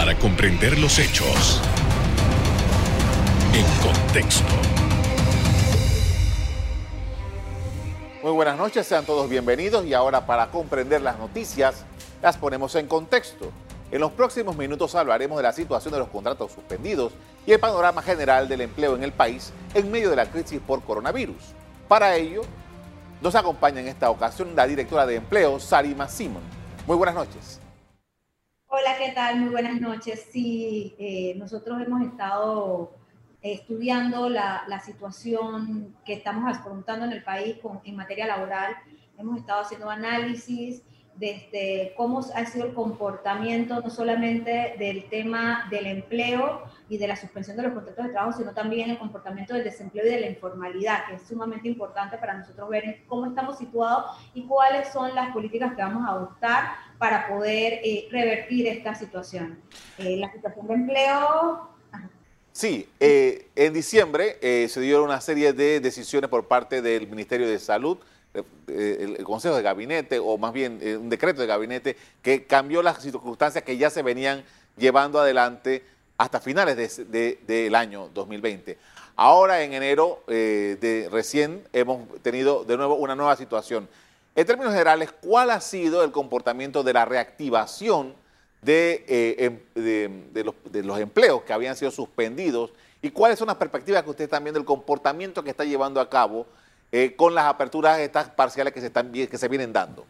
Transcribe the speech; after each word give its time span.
para 0.00 0.18
comprender 0.18 0.78
los 0.78 0.98
hechos 0.98 1.60
en 3.52 3.66
contexto. 3.82 4.54
Muy 8.22 8.32
buenas 8.32 8.56
noches, 8.56 8.86
sean 8.86 9.04
todos 9.04 9.28
bienvenidos 9.28 9.84
y 9.84 9.92
ahora 9.92 10.24
para 10.24 10.50
comprender 10.50 11.02
las 11.02 11.18
noticias 11.18 11.84
las 12.22 12.38
ponemos 12.38 12.74
en 12.76 12.86
contexto. 12.86 13.52
En 13.90 14.00
los 14.00 14.10
próximos 14.12 14.56
minutos 14.56 14.94
hablaremos 14.94 15.36
de 15.36 15.42
la 15.42 15.52
situación 15.52 15.92
de 15.92 15.98
los 15.98 16.08
contratos 16.08 16.52
suspendidos 16.52 17.12
y 17.44 17.52
el 17.52 17.60
panorama 17.60 18.00
general 18.00 18.48
del 18.48 18.62
empleo 18.62 18.96
en 18.96 19.04
el 19.04 19.12
país 19.12 19.52
en 19.74 19.90
medio 19.90 20.08
de 20.08 20.16
la 20.16 20.30
crisis 20.30 20.62
por 20.66 20.82
coronavirus. 20.82 21.52
Para 21.88 22.16
ello, 22.16 22.40
nos 23.20 23.34
acompaña 23.34 23.80
en 23.80 23.88
esta 23.88 24.08
ocasión 24.08 24.56
la 24.56 24.66
directora 24.66 25.04
de 25.04 25.16
empleo, 25.16 25.60
Sarima 25.60 26.08
Simon. 26.08 26.42
Muy 26.86 26.96
buenas 26.96 27.16
noches. 27.16 27.60
Hola, 28.72 28.96
¿qué 28.98 29.10
tal? 29.10 29.40
Muy 29.40 29.48
buenas 29.48 29.80
noches. 29.80 30.28
Sí, 30.30 30.94
eh, 30.96 31.34
nosotros 31.36 31.82
hemos 31.84 32.02
estado 32.02 32.92
estudiando 33.42 34.28
la, 34.28 34.62
la, 34.68 34.78
situación 34.78 35.96
que 36.04 36.12
estamos 36.12 36.56
afrontando 36.56 37.04
en 37.04 37.10
el 37.10 37.24
país 37.24 37.56
con, 37.60 37.80
en 37.82 37.96
materia 37.96 38.28
laboral. 38.28 38.76
Hemos 39.18 39.38
estado 39.38 39.62
haciendo 39.62 39.90
análisis 39.90 40.84
desde 41.20 41.92
cómo 41.98 42.20
ha 42.34 42.46
sido 42.46 42.64
el 42.64 42.72
comportamiento 42.72 43.78
no 43.80 43.90
solamente 43.90 44.74
del 44.78 45.08
tema 45.10 45.68
del 45.70 45.86
empleo 45.86 46.62
y 46.88 46.96
de 46.96 47.06
la 47.06 47.14
suspensión 47.14 47.58
de 47.58 47.64
los 47.64 47.74
contratos 47.74 48.06
de 48.06 48.12
trabajo, 48.12 48.38
sino 48.38 48.54
también 48.54 48.88
el 48.88 48.98
comportamiento 48.98 49.52
del 49.52 49.62
desempleo 49.62 50.06
y 50.06 50.10
de 50.10 50.20
la 50.20 50.28
informalidad, 50.28 51.06
que 51.06 51.16
es 51.16 51.22
sumamente 51.22 51.68
importante 51.68 52.16
para 52.16 52.38
nosotros 52.38 52.70
ver 52.70 53.02
cómo 53.06 53.26
estamos 53.26 53.58
situados 53.58 54.16
y 54.32 54.46
cuáles 54.46 54.88
son 54.88 55.14
las 55.14 55.30
políticas 55.32 55.74
que 55.76 55.82
vamos 55.82 56.08
a 56.08 56.12
adoptar 56.12 56.70
para 56.96 57.28
poder 57.28 57.80
eh, 57.84 58.08
revertir 58.10 58.66
esta 58.66 58.94
situación. 58.94 59.60
Eh, 59.98 60.16
la 60.16 60.32
situación 60.32 60.66
de 60.68 60.74
empleo 60.74 61.70
Sí, 62.52 62.88
eh, 62.98 63.48
en 63.54 63.72
diciembre 63.72 64.36
eh, 64.42 64.66
se 64.68 64.80
dieron 64.80 65.04
una 65.04 65.20
serie 65.20 65.52
de 65.52 65.80
decisiones 65.80 66.28
por 66.28 66.48
parte 66.48 66.82
del 66.82 67.06
Ministerio 67.06 67.48
de 67.48 67.58
Salud, 67.58 67.98
el, 68.34 69.22
Consejo 69.24 69.56
de 69.56 69.62
Gabinete, 69.62 70.18
o 70.18 70.38
más 70.38 70.52
bien 70.52 70.80
un 71.00 71.08
decreto 71.08 71.40
de 71.40 71.46
gabinete, 71.46 71.96
que 72.22 72.44
cambió 72.44 72.82
las 72.82 73.02
circunstancias 73.02 73.64
que 73.64 73.76
ya 73.76 73.90
se 73.90 74.02
venían 74.02 74.44
llevando 74.76 75.20
adelante 75.20 75.84
hasta 76.16 76.40
finales 76.40 77.00
del 77.10 77.74
año 77.74 78.08
2020. 78.14 78.78
Ahora, 79.16 79.62
en 79.62 79.72
enero 79.72 80.22
de 80.26 81.08
recién, 81.10 81.62
hemos 81.72 82.08
tenido 82.22 82.64
de 82.64 82.76
nuevo 82.76 82.94
una 82.94 83.14
nueva 83.14 83.36
situación. 83.36 83.88
En 84.36 84.46
términos 84.46 84.72
generales, 84.72 85.12
¿cuál 85.20 85.50
ha 85.50 85.60
sido 85.60 86.04
el 86.04 86.12
comportamiento 86.12 86.82
de 86.82 86.92
la 86.92 87.04
reactivación 87.04 88.14
eh, 88.66 89.36
em, 89.38 89.58
de, 89.74 90.44
los, 90.44 90.54
de, 90.70 90.82
los, 90.82 90.98
empleos 91.00 91.42
que 91.42 91.52
habían 91.54 91.76
sido 91.76 91.90
suspendidos 91.90 92.70
y 93.00 93.10
cuáles 93.10 93.38
son 93.38 93.48
las 93.48 93.56
perspectivas 93.56 94.02
que 94.02 94.10
usted 94.10 94.24
están 94.24 94.44
viendo 94.44 94.60
del 94.60 94.66
comportamiento 94.66 95.42
que 95.42 95.48
está 95.48 95.64
llevando 95.64 95.98
a 95.98 96.10
cabo 96.10 96.46
eh, 96.92 97.14
con 97.16 97.34
las 97.34 97.44
aperturas 97.44 97.98
estas 97.98 98.30
parciales 98.30 98.72
que 98.72 98.80
se, 98.80 98.86
están, 98.86 99.12
que 99.12 99.38
se 99.38 99.48
vienen 99.48 99.72
dando. 99.72 100.04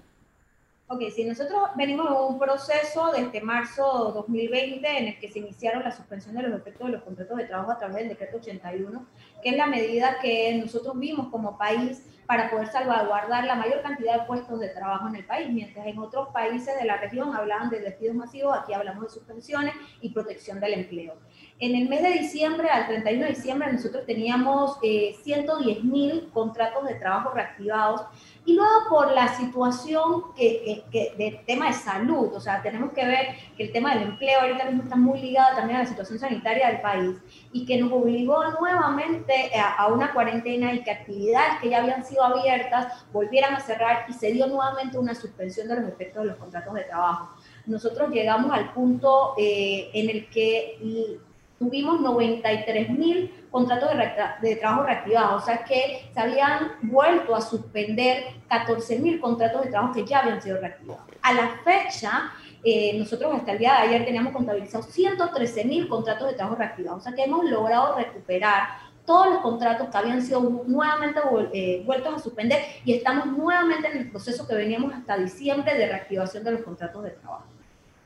Ok, 0.92 1.02
si 1.14 1.22
nosotros 1.22 1.70
venimos 1.76 2.10
de 2.10 2.16
un 2.16 2.36
proceso 2.36 3.12
desde 3.12 3.40
marzo 3.40 4.10
2020 4.12 4.98
en 4.98 5.06
el 5.06 5.20
que 5.20 5.28
se 5.28 5.38
iniciaron 5.38 5.84
la 5.84 5.92
suspensión 5.92 6.34
de 6.34 6.42
los 6.42 6.60
efectos 6.60 6.88
de 6.88 6.94
los 6.94 7.04
contratos 7.04 7.38
de 7.38 7.44
trabajo 7.44 7.70
a 7.70 7.78
través 7.78 7.98
del 7.98 8.08
decreto 8.08 8.38
81, 8.38 9.06
que 9.40 9.50
es 9.50 9.56
la 9.56 9.66
medida 9.66 10.18
que 10.20 10.52
nosotros 10.54 10.98
vimos 10.98 11.28
como 11.28 11.56
país 11.56 12.02
para 12.26 12.50
poder 12.50 12.66
salvaguardar 12.66 13.44
la 13.44 13.54
mayor 13.54 13.82
cantidad 13.82 14.20
de 14.20 14.26
puestos 14.26 14.58
de 14.58 14.70
trabajo 14.70 15.06
en 15.06 15.14
el 15.14 15.24
país, 15.24 15.48
mientras 15.48 15.86
en 15.86 15.96
otros 16.00 16.30
países 16.30 16.76
de 16.76 16.84
la 16.84 16.96
región 16.96 17.36
hablaban 17.36 17.70
de 17.70 17.78
despidos 17.78 18.16
masivos, 18.16 18.58
aquí 18.58 18.72
hablamos 18.72 19.04
de 19.04 19.10
suspensiones 19.10 19.74
y 20.00 20.10
protección 20.10 20.58
del 20.58 20.74
empleo. 20.74 21.14
En 21.62 21.74
el 21.74 21.90
mes 21.90 22.02
de 22.02 22.12
diciembre, 22.12 22.70
al 22.70 22.86
31 22.86 23.22
de 23.26 23.32
diciembre, 23.34 23.70
nosotros 23.70 24.06
teníamos 24.06 24.78
eh, 24.82 25.14
110 25.22 25.84
mil 25.84 26.30
contratos 26.32 26.86
de 26.86 26.94
trabajo 26.94 27.32
reactivados 27.34 28.00
y 28.46 28.54
luego 28.54 28.72
por 28.88 29.12
la 29.12 29.28
situación 29.36 30.32
que, 30.34 30.84
que, 30.90 31.12
del 31.18 31.44
tema 31.44 31.66
de 31.66 31.74
salud, 31.74 32.32
o 32.34 32.40
sea, 32.40 32.62
tenemos 32.62 32.92
que 32.92 33.04
ver 33.04 33.26
que 33.58 33.64
el 33.64 33.72
tema 33.72 33.92
del 33.92 34.04
empleo 34.04 34.40
ahorita 34.40 34.64
mismo 34.64 34.84
está 34.84 34.96
muy 34.96 35.20
ligado 35.20 35.54
también 35.54 35.80
a 35.80 35.82
la 35.82 35.88
situación 35.88 36.18
sanitaria 36.18 36.68
del 36.68 36.80
país 36.80 37.18
y 37.52 37.66
que 37.66 37.76
nos 37.76 37.92
obligó 37.92 38.42
nuevamente 38.58 39.50
a, 39.54 39.74
a 39.74 39.88
una 39.88 40.14
cuarentena 40.14 40.72
y 40.72 40.82
que 40.82 40.90
actividades 40.90 41.60
que 41.60 41.68
ya 41.68 41.82
habían 41.82 42.06
sido 42.06 42.24
abiertas 42.24 43.04
volvieran 43.12 43.52
a 43.52 43.60
cerrar 43.60 44.06
y 44.08 44.14
se 44.14 44.32
dio 44.32 44.46
nuevamente 44.46 44.96
una 44.96 45.14
suspensión 45.14 45.68
de 45.68 45.76
los 45.76 45.90
efectos 45.90 46.22
de 46.22 46.28
los 46.30 46.38
contratos 46.38 46.72
de 46.72 46.84
trabajo. 46.84 47.34
Nosotros 47.66 48.10
llegamos 48.10 48.50
al 48.50 48.72
punto 48.72 49.34
eh, 49.36 49.90
en 49.92 50.08
el 50.08 50.30
que 50.30 51.20
tuvimos 51.60 52.00
93 52.00 52.88
mil 52.88 53.30
contratos 53.50 53.90
de, 53.90 54.48
de, 54.48 54.56
trabajo 54.56 54.84
reactivados, 54.84 55.42
o 55.42 55.44
sea 55.44 55.62
que 55.62 56.10
se 56.12 56.18
habían 56.18 56.72
vuelto 56.80 57.36
a 57.36 57.42
suspender 57.42 58.24
14 58.48 58.98
mil 58.98 59.20
contratos 59.20 59.64
de 59.64 59.70
trabajo 59.70 59.92
que 59.92 60.06
ya 60.06 60.20
habían 60.20 60.40
sido 60.40 60.58
reactivados. 60.58 61.04
A 61.20 61.34
la 61.34 61.60
fecha, 61.62 62.32
eh, 62.64 62.98
nosotros 62.98 63.34
hasta 63.34 63.52
el 63.52 63.58
día 63.58 63.72
de 63.72 63.88
ayer 63.88 64.06
teníamos 64.06 64.32
contabilizados 64.32 64.86
113 64.86 65.64
mil 65.66 65.86
contratos 65.86 66.28
de 66.28 66.34
trabajo 66.34 66.56
reactivados, 66.56 67.02
o 67.02 67.04
sea 67.04 67.12
que 67.12 67.24
hemos 67.24 67.44
logrado 67.44 67.94
recuperar 67.94 68.62
todos 69.04 69.28
los 69.28 69.38
contratos 69.40 69.88
que 69.90 69.98
habían 69.98 70.22
sido 70.22 70.40
nuevamente 70.66 71.20
eh, 71.52 71.82
vueltos 71.84 72.14
a 72.14 72.18
suspender 72.20 72.62
y 72.86 72.94
estamos 72.94 73.26
nuevamente 73.26 73.88
en 73.88 73.98
el 73.98 74.10
proceso 74.10 74.48
que 74.48 74.54
veníamos 74.54 74.94
hasta 74.94 75.18
diciembre 75.18 75.76
de 75.76 75.88
reactivación 75.88 76.42
de 76.42 76.52
los 76.52 76.62
contratos 76.62 77.04
de 77.04 77.10
trabajo. 77.10 77.44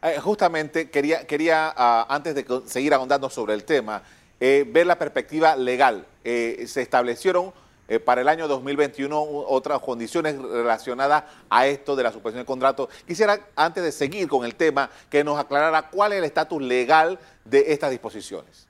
Eh, 0.05 0.21
justamente 0.21 0.91
quería, 0.91 1.27
quería 1.27 1.73
uh, 1.75 2.13
antes 2.13 2.35
de 2.35 2.45
seguir 2.67 2.93
ahondando 2.93 3.31
sobre 3.31 3.55
el 3.55 3.65
tema, 3.65 4.03
eh, 4.39 4.67
ver 4.69 4.87
la 4.87 4.99
perspectiva 4.99 5.57
legal. 5.57 6.05
Eh, 6.23 6.67
se 6.67 6.83
establecieron 6.83 7.53
para 8.05 8.23
el 8.23 8.29
año 8.29 8.49
2021 8.49 9.19
otras 9.47 9.79
condiciones 9.81 10.39
relacionadas 10.41 11.25
a 11.51 11.67
esto 11.67 11.95
de 11.95 12.03
la 12.03 12.13
suspensión 12.13 12.43
de 12.43 12.47
contrato. 12.47 12.89
Quisiera, 13.07 13.39
antes 13.57 13.85
de 13.85 13.93
seguir 13.93 14.27
con 14.27 14.47
el 14.47 14.55
tema, 14.55 14.89
que 15.11 15.23
nos 15.23 15.39
aclarara 15.39 15.91
cuál 15.91 16.13
es 16.13 16.19
el 16.19 16.25
estatus 16.25 16.63
legal 16.63 17.19
de 17.45 17.73
estas 17.73 17.91
disposiciones. 17.91 18.67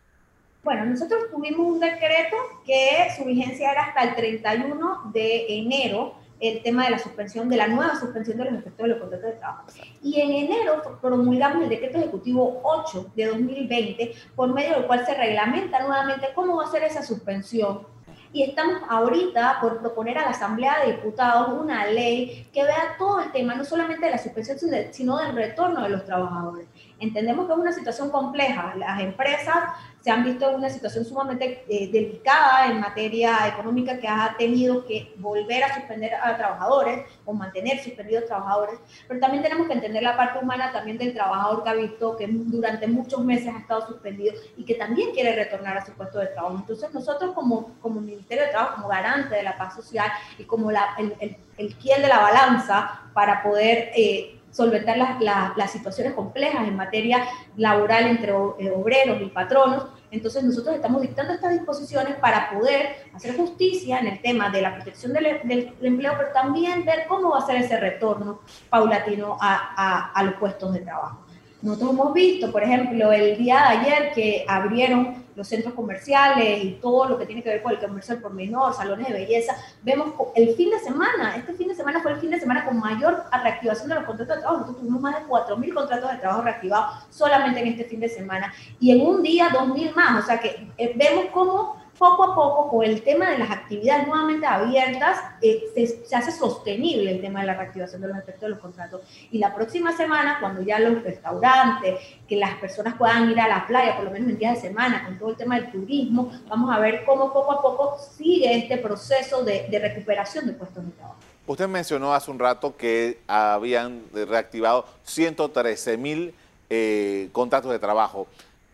Bueno, 0.65 0.85
nosotros 0.85 1.31
tuvimos 1.31 1.61
un 1.61 1.79
decreto 1.79 2.37
que 2.67 3.09
su 3.17 3.25
vigencia 3.25 3.71
era 3.71 3.85
hasta 3.85 4.03
el 4.03 4.17
31 4.17 5.13
de 5.13 5.61
enero 5.61 6.17
el 6.49 6.63
tema 6.63 6.85
de 6.85 6.91
la 6.91 6.99
suspensión, 6.99 7.49
de 7.49 7.57
la 7.57 7.67
nueva 7.67 7.99
suspensión 7.99 8.39
de 8.39 8.45
los 8.45 8.55
efectos 8.55 8.85
de 8.85 8.89
los 8.89 8.99
contratos 8.99 9.31
de 9.31 9.37
trabajo. 9.37 9.65
Y 10.03 10.21
en 10.21 10.31
enero 10.31 10.99
promulgamos 11.01 11.63
el 11.63 11.69
decreto 11.69 11.99
ejecutivo 11.99 12.61
8 12.63 13.13
de 13.15 13.27
2020, 13.27 14.15
por 14.35 14.53
medio 14.53 14.75
del 14.75 14.87
cual 14.87 15.05
se 15.07 15.15
reglamenta 15.15 15.81
nuevamente 15.81 16.29
cómo 16.35 16.57
va 16.57 16.65
a 16.65 16.71
ser 16.71 16.85
esa 16.85 17.03
suspensión. 17.03 17.87
Y 18.33 18.43
estamos 18.43 18.83
ahorita 18.89 19.59
por 19.61 19.79
proponer 19.79 20.19
a 20.19 20.23
la 20.23 20.31
Asamblea 20.31 20.81
de 20.81 20.93
Diputados 20.95 21.57
una 21.57 21.87
ley 21.87 22.49
que 22.53 22.65
vea 22.65 22.97
todo 22.99 23.21
el 23.21 23.31
tema, 23.31 23.55
no 23.55 23.65
solamente 23.65 24.07
de 24.07 24.11
la 24.11 24.19
suspensión, 24.19 24.59
sino 24.91 25.19
del 25.19 25.37
retorno 25.37 25.83
de 25.83 25.89
los 25.89 26.05
trabajadores. 26.05 26.67
Entendemos 27.01 27.47
que 27.47 27.53
es 27.53 27.59
una 27.59 27.73
situación 27.73 28.11
compleja. 28.11 28.75
Las 28.77 29.01
empresas 29.01 29.57
se 30.05 30.11
han 30.11 30.23
visto 30.23 30.49
en 30.51 30.57
una 30.57 30.69
situación 30.69 31.05
sumamente 31.05 31.65
eh, 31.67 31.89
delicada 31.91 32.67
en 32.67 32.79
materia 32.79 33.49
económica 33.49 33.99
que 33.99 34.07
ha 34.07 34.35
tenido 34.39 34.85
que 34.85 35.15
volver 35.17 35.65
a 35.65 35.75
suspender 35.75 36.13
a 36.15 36.37
trabajadores 36.37 37.07
o 37.25 37.33
mantener 37.33 37.83
suspendidos 37.83 38.27
trabajadores, 38.27 38.79
pero 39.09 39.19
también 39.19 39.43
tenemos 39.43 39.67
que 39.67 39.73
entender 39.73 40.03
la 40.03 40.15
parte 40.15 40.39
humana 40.41 40.73
también 40.73 40.99
del 40.99 41.15
trabajador 41.15 41.65
que 41.65 41.71
ha 41.71 41.75
visto 41.75 42.17
que 42.17 42.27
durante 42.29 42.87
muchos 42.87 43.25
meses 43.25 43.55
ha 43.55 43.59
estado 43.59 43.87
suspendido 43.87 44.35
y 44.59 44.65
que 44.65 44.75
también 44.75 45.13
quiere 45.13 45.35
retornar 45.35 45.79
a 45.79 45.87
su 45.87 45.93
puesto 45.93 46.19
de 46.19 46.27
trabajo. 46.27 46.57
Entonces 46.59 46.93
nosotros 46.93 47.33
como, 47.33 47.75
como 47.81 48.01
Ministerio 48.01 48.45
de 48.45 48.51
Trabajo, 48.51 48.75
como 48.77 48.89
garante 48.89 49.35
de 49.35 49.43
la 49.43 49.57
paz 49.57 49.75
social 49.75 50.11
y 50.39 50.45
como 50.45 50.71
la, 50.71 50.95
el, 50.99 51.17
el, 51.19 51.37
el 51.57 51.75
quien 51.77 52.03
de 52.03 52.09
la 52.09 52.19
balanza 52.21 53.01
para 53.15 53.43
poder... 53.43 53.91
Eh, 53.97 54.39
solventar 54.55 54.97
las, 54.97 55.21
las, 55.21 55.57
las, 55.57 55.73
situaciones 55.73 56.15
complejas 56.15 56.67
en 56.69 56.77
materia 56.77 57.27
laboral 57.57 58.07
entre 58.07 58.31
eh, 58.31 58.71
obreros 58.71 59.21
y 59.21 59.27
patronos. 59.27 59.87
Entonces 60.13 60.45
nosotros 60.45 60.77
estamos 60.77 61.03
dictando 61.03 61.33
estas 61.33 61.53
disposiciones 61.53 62.15
para 62.17 62.51
poder 62.51 63.09
hacer 63.13 63.37
justicia 63.37 63.99
en 63.99 64.07
el 64.07 64.23
tema 64.23 64.51
de 64.51 64.63
la 64.63 64.77
protección 64.77 65.13
del, 65.13 65.41
del 65.43 65.75
empleo, 65.83 66.15
pero 66.17 66.31
también 66.33 66.85
ver 66.85 67.07
cómo 67.09 67.31
va 67.31 67.39
a 67.39 67.47
ser 67.47 67.57
ese 67.57 67.79
retorno 67.79 68.41
paulatino 68.71 69.37
a, 69.41 70.13
a 70.13 70.23
los 70.23 70.35
puestos 70.35 70.73
de 70.73 70.81
trabajo. 70.81 71.24
Nosotros 71.65 71.93
hemos 71.93 72.13
visto, 72.13 72.53
por 72.53 72.63
ejemplo, 72.63 73.11
el 73.11 73.39
día 73.39 73.55
de 73.55 73.79
ayer 73.79 74.13
que 74.13 74.45
abrieron 74.47 75.25
los 75.35 75.49
centros 75.49 75.73
comerciales 75.73 76.63
y 76.63 76.73
todo 76.73 77.09
lo 77.09 77.19
que 77.19 77.25
tiene 77.25 77.43
que 77.43 77.49
ver 77.49 77.63
con 77.63 77.73
el 77.73 77.79
comercio 77.79 78.21
por 78.21 78.35
menor, 78.35 78.75
salones 78.75 79.09
de 79.09 79.15
belleza, 79.15 79.57
vemos 79.83 80.13
el 80.37 80.55
fin 80.57 80.69
de 80.69 80.79
semana, 80.79 81.35
este 81.37 81.55
fin 81.55 81.69
de 81.69 81.75
semana 81.75 82.03
fue 82.03 82.13
el 82.13 82.21
fin 82.21 82.31
de 82.31 82.39
semana 82.39 82.67
con 82.67 82.79
mayor 82.79 83.25
reactivación 83.43 83.89
de 83.89 83.95
los 83.95 84.05
contratos 84.05 84.37
de 84.37 84.43
trabajo. 84.43 84.61
Nosotros 84.61 84.83
tuvimos 84.83 85.01
más 85.01 85.15
de 85.19 85.27
4.000 85.27 85.75
contratos 85.75 86.11
de 86.11 86.19
trabajo 86.19 86.43
reactivados 86.43 87.07
solamente 87.09 87.61
en 87.61 87.69
este 87.69 87.85
fin 87.85 88.01
de 88.01 88.11
semana 88.11 88.53
y 88.79 88.91
en 88.91 89.01
un 89.01 89.23
día 89.23 89.49
2.000 89.49 89.95
más. 89.95 90.23
O 90.23 90.27
sea 90.27 90.39
que 90.39 90.69
eh, 90.77 90.93
vemos 90.95 91.25
cómo 91.33 91.83
poco 91.99 92.25
a 92.25 92.35
poco, 92.35 92.69
con 92.69 92.85
el 92.85 93.03
tema 93.03 93.31
de 93.31 93.39
las 93.39 93.51
actividades 93.51 94.07
nuevamente 94.07 94.47
abiertas, 94.47 95.19
eh, 95.41 95.65
se, 96.07 96.17
hace 96.17 96.33
sostenible 96.33 97.11
el 97.11 97.21
tema 97.21 97.41
de 97.41 97.47
la 97.47 97.55
reactivación 97.55 98.01
de 98.03 98.09
los 98.09 98.19
efectos 98.19 98.43
de 98.43 98.49
los 98.51 98.59
contratos. 98.59 99.03
Y 99.31 99.39
la 99.39 99.55
próxima 99.55 99.97
semana, 99.97 100.39
cuando 100.41 100.63
ya 100.63 100.79
los 100.79 101.03
restaurantes, 101.03 102.01
que 102.29 102.37
las 102.37 102.57
personas 102.57 102.95
puedan 102.97 103.31
ir 103.31 103.41
a 103.41 103.49
la 103.49 103.67
playa, 103.67 103.97
por 103.97 104.07
lo 104.07 104.11
menos 104.11 104.29
en 104.31 104.39
días 104.39 104.57
de 104.57 104.69
semana, 104.69 105.05
con 105.05 105.19
todo 105.19 105.31
el 105.31 105.37
tema 105.37 105.57
del 105.57 105.71
turismo, 105.71 106.33
vamos 106.49 106.75
a 106.75 106.79
ver 106.79 107.05
cómo 107.05 107.33
poco 107.33 107.53
a 107.53 107.63
poco 107.63 107.99
sigue 108.17 108.57
este 108.57 108.79
proceso 108.79 109.45
de, 109.45 109.67
recuperación 109.71 110.47
de 110.47 110.53
puestos 110.53 110.85
de 110.85 110.91
trabajo. 110.93 111.17
Usted 111.47 111.69
mencionó 111.69 112.15
hace 112.15 112.31
un 112.31 112.39
rato 112.39 112.77
que 112.77 113.21
habían 113.27 114.03
reactivado 114.13 114.87
113 115.05 115.97
mil 115.99 116.35
eh, 116.71 117.29
contratos 117.33 117.71
de 117.71 117.79
trabajo. 117.79 118.27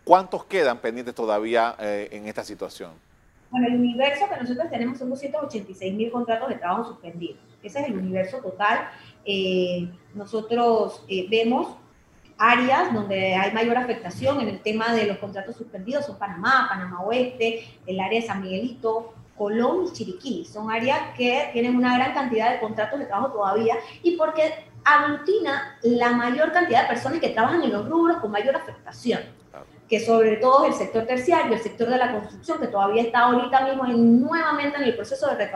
¿Cuántos 0.05 0.45
quedan 0.45 0.79
pendientes 0.79 1.15
todavía 1.15 1.75
eh, 1.79 2.09
en 2.13 2.27
esta 2.27 2.45
situación? 2.45 2.93
Bueno, 3.50 3.67
el 3.67 3.76
universo 3.76 4.29
que 4.29 4.41
nosotros 4.41 4.70
tenemos 4.70 4.99
son 4.99 5.11
286 5.11 5.94
mil 5.94 6.11
contratos 6.11 6.49
de 6.49 6.55
trabajo 6.56 6.85
suspendidos. 6.85 7.38
Ese 7.62 7.81
es 7.81 7.88
el 7.88 7.99
universo 7.99 8.38
total. 8.38 8.88
Eh, 9.25 9.91
nosotros 10.14 11.05
vemos 11.29 11.76
áreas 12.41 12.93
donde 12.94 13.35
hay 13.35 13.52
mayor 13.52 13.76
afectación 13.76 14.41
en 14.41 14.49
el 14.49 14.61
tema 14.61 14.94
de 14.94 15.06
los 15.06 15.19
contratos 15.19 15.56
suspendidos, 15.56 16.06
son 16.06 16.19
Panamá, 16.19 16.69
Panamá 16.70 17.02
Oeste, 17.02 17.64
el 17.87 18.00
área 18.00 18.19
de 18.20 18.26
San 18.26 18.41
Miguelito, 18.41 19.12
Colón 19.37 19.87
y 19.87 19.93
Chiriquí. 19.93 20.44
Son 20.47 20.70
áreas 20.70 20.99
que 21.17 21.50
tienen 21.52 21.76
una 21.76 21.97
gran 21.97 22.14
cantidad 22.14 22.50
de 22.50 22.61
contratos 22.61 22.99
de 22.99 23.06
trabajo 23.06 23.32
todavía 23.32 23.75
y 24.02 24.17
porque 24.17 24.55
aglutina 24.85 25.79
la 25.82 26.12
mayor 26.12 26.50
cantidad 26.52 26.82
de 26.82 26.88
personas 26.88 27.20
que 27.20 27.29
trabajan 27.29 27.62
en 27.62 27.73
los 27.73 27.87
rubros 27.87 28.17
con 28.19 28.31
mayor 28.31 28.56
afectación, 28.56 29.20
que 29.91 29.99
sobre 29.99 30.37
todo 30.37 30.67
el 30.67 30.73
sector 30.73 31.05
terciario, 31.05 31.53
el 31.53 31.61
sector 31.61 31.89
de 31.89 31.99
la 31.99 32.13
construcción, 32.13 32.61
que 32.61 32.69
todavía 32.69 33.03
está 33.03 33.23
ahorita 33.23 33.65
mismo 33.67 33.85
nuevamente 33.89 34.77
en 34.77 34.85
el 34.85 34.95
proceso 34.95 35.27
de 35.35 35.51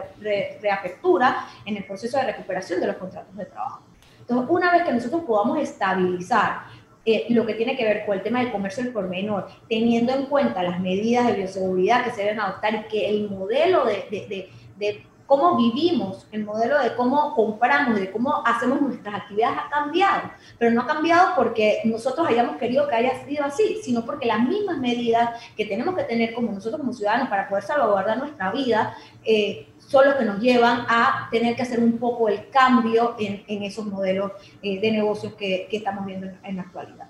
reapertura, 0.60 1.46
en 1.64 1.76
el 1.76 1.84
proceso 1.84 2.18
de 2.18 2.24
recuperación 2.24 2.80
de 2.80 2.88
los 2.88 2.96
contratos 2.96 3.36
de 3.36 3.44
trabajo. 3.46 3.82
Entonces, 4.18 4.46
una 4.50 4.72
vez 4.72 4.82
que 4.82 4.92
nosotros 4.92 5.22
podamos 5.24 5.60
estabilizar 5.60 6.64
eh, 7.06 7.26
lo 7.28 7.46
que 7.46 7.54
tiene 7.54 7.76
que 7.76 7.84
ver 7.84 8.04
con 8.06 8.16
el 8.16 8.22
tema 8.22 8.40
del 8.40 8.50
comercio 8.50 8.82
del 8.82 8.92
por 8.92 9.08
menor, 9.08 9.46
teniendo 9.68 10.12
en 10.12 10.26
cuenta 10.26 10.64
las 10.64 10.80
medidas 10.80 11.26
de 11.28 11.34
bioseguridad 11.34 12.02
que 12.02 12.10
se 12.10 12.22
deben 12.22 12.40
adoptar 12.40 12.74
y 12.74 12.88
que 12.88 13.08
el 13.08 13.30
modelo 13.30 13.84
de, 13.84 14.06
de, 14.10 14.50
de, 14.78 15.06
cómo 15.26 15.56
vivimos, 15.56 16.26
el 16.32 16.44
modelo 16.44 16.78
de 16.78 16.94
cómo 16.94 17.34
compramos, 17.34 17.98
de 17.98 18.10
cómo 18.10 18.42
hacemos 18.44 18.80
nuestras 18.80 19.14
actividades 19.14 19.58
ha 19.58 19.70
cambiado, 19.70 20.30
pero 20.58 20.70
no 20.72 20.82
ha 20.82 20.86
cambiado 20.86 21.34
porque 21.34 21.80
nosotros 21.84 22.26
hayamos 22.28 22.56
querido 22.56 22.86
que 22.88 22.94
haya 22.94 23.24
sido 23.24 23.44
así, 23.44 23.80
sino 23.82 24.04
porque 24.04 24.26
las 24.26 24.46
mismas 24.46 24.78
medidas 24.78 25.40
que 25.56 25.64
tenemos 25.64 25.94
que 25.96 26.04
tener 26.04 26.34
como 26.34 26.52
nosotros 26.52 26.80
como 26.80 26.92
ciudadanos 26.92 27.28
para 27.28 27.48
poder 27.48 27.64
salvaguardar 27.64 28.18
nuestra 28.18 28.52
vida, 28.52 28.96
eh, 29.24 29.68
son 29.78 30.06
los 30.06 30.14
que 30.14 30.24
nos 30.24 30.40
llevan 30.40 30.86
a 30.88 31.28
tener 31.30 31.56
que 31.56 31.62
hacer 31.62 31.80
un 31.80 31.98
poco 31.98 32.28
el 32.28 32.48
cambio 32.50 33.16
en, 33.18 33.62
esos 33.62 33.86
modelos 33.86 34.32
eh, 34.62 34.80
de 34.80 34.90
negocios 34.90 35.34
que, 35.34 35.68
estamos 35.70 36.06
viendo 36.06 36.26
en, 36.42 36.56
la 36.56 36.62
actualidad. 36.62 37.06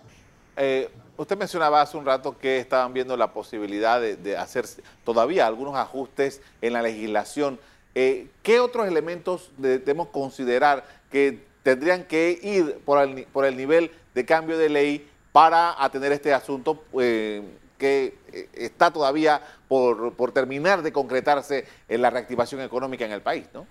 Eh, 0.56 0.90
usted 1.16 1.36
mencionaba 1.36 1.80
hace 1.80 1.96
un 1.96 2.04
rato 2.04 2.36
que 2.36 2.58
estaban 2.58 2.92
viendo 2.92 3.16
la 3.16 3.32
posibilidad 3.32 4.00
de 4.00 4.36
hacer 4.36 4.66
todavía 5.04 5.46
algunos 5.46 5.76
ajustes 5.76 6.42
en 6.60 6.72
la 6.72 6.82
legislación. 6.82 7.58
Eh, 7.94 8.28
¿Qué 8.42 8.60
otros 8.60 8.86
elementos 8.86 9.50
debemos 9.56 10.08
considerar 10.08 10.84
que 11.10 11.44
tendrían 11.62 12.04
que 12.04 12.38
ir 12.42 12.80
por 12.84 12.98
el, 13.02 13.56
nivel 13.56 13.90
de 14.14 14.24
cambio 14.24 14.58
de 14.58 14.68
ley 14.68 15.08
para 15.32 15.82
atender 15.82 16.12
este 16.12 16.32
asunto? 16.32 16.82
que 17.78 18.16
eh, 18.32 18.48
está 18.54 18.90
todavía 18.90 19.40
por, 19.68 20.32
terminar 20.32 20.82
de 20.82 20.92
concretarse 20.92 21.66
en 21.88 22.02
la 22.02 22.10
reactivación 22.10 22.60
económica 22.60 23.04
en 23.04 23.12
el 23.12 23.22
país, 23.22 23.46
¿no? 23.52 23.66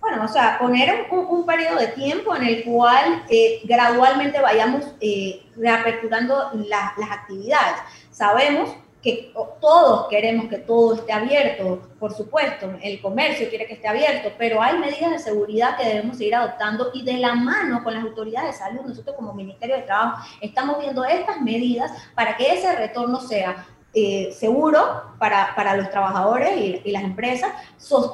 Bueno, 0.00 0.24
o 0.24 0.28
sea, 0.28 0.58
poner 0.58 1.06
un, 1.10 1.26
un 1.26 1.44
periodo 1.44 1.76
de 1.76 1.88
tiempo 1.88 2.34
en 2.34 2.44
el 2.44 2.64
cual 2.64 3.24
eh, 3.28 3.60
gradualmente 3.64 4.40
vayamos 4.40 4.86
eh, 5.00 5.42
reaperturando 5.56 6.52
las 6.68 7.10
actividades. 7.10 7.80
Sabemos 8.12 8.70
que 9.02 9.32
todos 9.60 10.08
queremos 10.08 10.48
que 10.48 10.58
todo 10.58 10.94
esté 10.94 11.12
abierto, 11.12 11.82
por 12.00 12.12
supuesto, 12.12 12.72
el 12.82 13.00
comercio 13.00 13.48
quiere 13.48 13.66
que 13.66 13.74
esté 13.74 13.86
abierto, 13.86 14.30
pero 14.36 14.60
hay 14.60 14.76
medidas 14.78 15.12
de 15.12 15.18
seguridad 15.20 15.76
que 15.76 15.86
debemos 15.86 16.18
seguir 16.18 16.34
adoptando 16.34 16.90
y 16.92 17.02
de 17.02 17.14
la 17.14 17.34
mano 17.34 17.84
con 17.84 17.94
las 17.94 18.02
autoridades 18.02 18.52
de 18.52 18.58
salud, 18.58 18.80
nosotros 18.86 19.14
como 19.14 19.32
Ministerio 19.34 19.76
de 19.76 19.82
Trabajo 19.82 20.24
estamos 20.40 20.80
viendo 20.80 21.04
estas 21.04 21.40
medidas 21.40 21.92
para 22.14 22.36
que 22.36 22.52
ese 22.52 22.74
retorno 22.74 23.20
sea 23.20 23.66
eh, 23.94 24.30
seguro 24.32 25.14
para, 25.18 25.54
para, 25.54 25.76
los 25.76 25.90
trabajadores 25.90 26.56
y, 26.58 26.82
y 26.84 26.90
las 26.90 27.04
empresas 27.04 27.52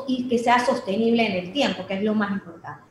y 0.06 0.28
que 0.28 0.38
sea 0.38 0.64
sostenible 0.64 1.26
en 1.26 1.32
el 1.32 1.52
tiempo, 1.52 1.86
que 1.86 1.94
es 1.94 2.02
lo 2.02 2.14
más 2.14 2.30
importante. 2.30 2.83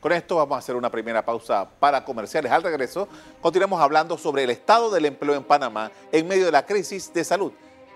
Con 0.00 0.12
esto 0.12 0.36
vamos 0.36 0.56
a 0.56 0.58
hacer 0.60 0.76
una 0.76 0.90
primera 0.90 1.22
pausa 1.22 1.68
para 1.78 2.02
comerciales. 2.02 2.50
Al 2.50 2.62
regreso, 2.62 3.06
continuamos 3.42 3.82
hablando 3.82 4.16
sobre 4.16 4.44
el 4.44 4.50
estado 4.50 4.90
del 4.90 5.04
empleo 5.04 5.34
en 5.34 5.44
Panamá 5.44 5.92
en 6.10 6.26
medio 6.26 6.46
de 6.46 6.52
la 6.52 6.64
crisis 6.64 7.12
de 7.12 7.22
salud. 7.22 7.52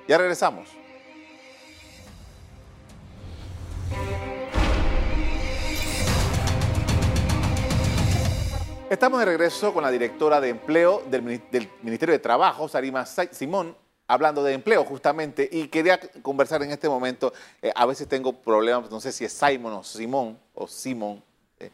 Ya 0.06 0.18
regresamos. 0.18 0.68
Estamos 8.90 9.18
de 9.18 9.24
regreso 9.24 9.72
con 9.72 9.82
la 9.82 9.90
directora 9.90 10.42
de 10.42 10.50
empleo 10.50 11.02
del, 11.06 11.22
Ministerio 11.82 12.12
de 12.12 12.18
Trabajo, 12.18 12.68
Sarima 12.68 13.06
Simón, 13.06 13.74
hablando 14.06 14.44
de 14.44 14.52
empleo 14.52 14.84
justamente, 14.84 15.48
y 15.50 15.68
quería 15.68 15.98
conversar 16.20 16.62
en 16.62 16.70
este 16.70 16.86
momento, 16.86 17.32
eh, 17.62 17.72
a 17.74 17.86
veces 17.86 18.06
tengo 18.06 18.34
problemas, 18.34 18.90
no 18.90 19.00
sé 19.00 19.10
si 19.10 19.24
es 19.24 19.32
Simon 19.32 19.72
o 19.72 19.82
Simón, 19.82 20.38
o 20.52 20.68
Simón, 20.68 21.24
eh, 21.58 21.70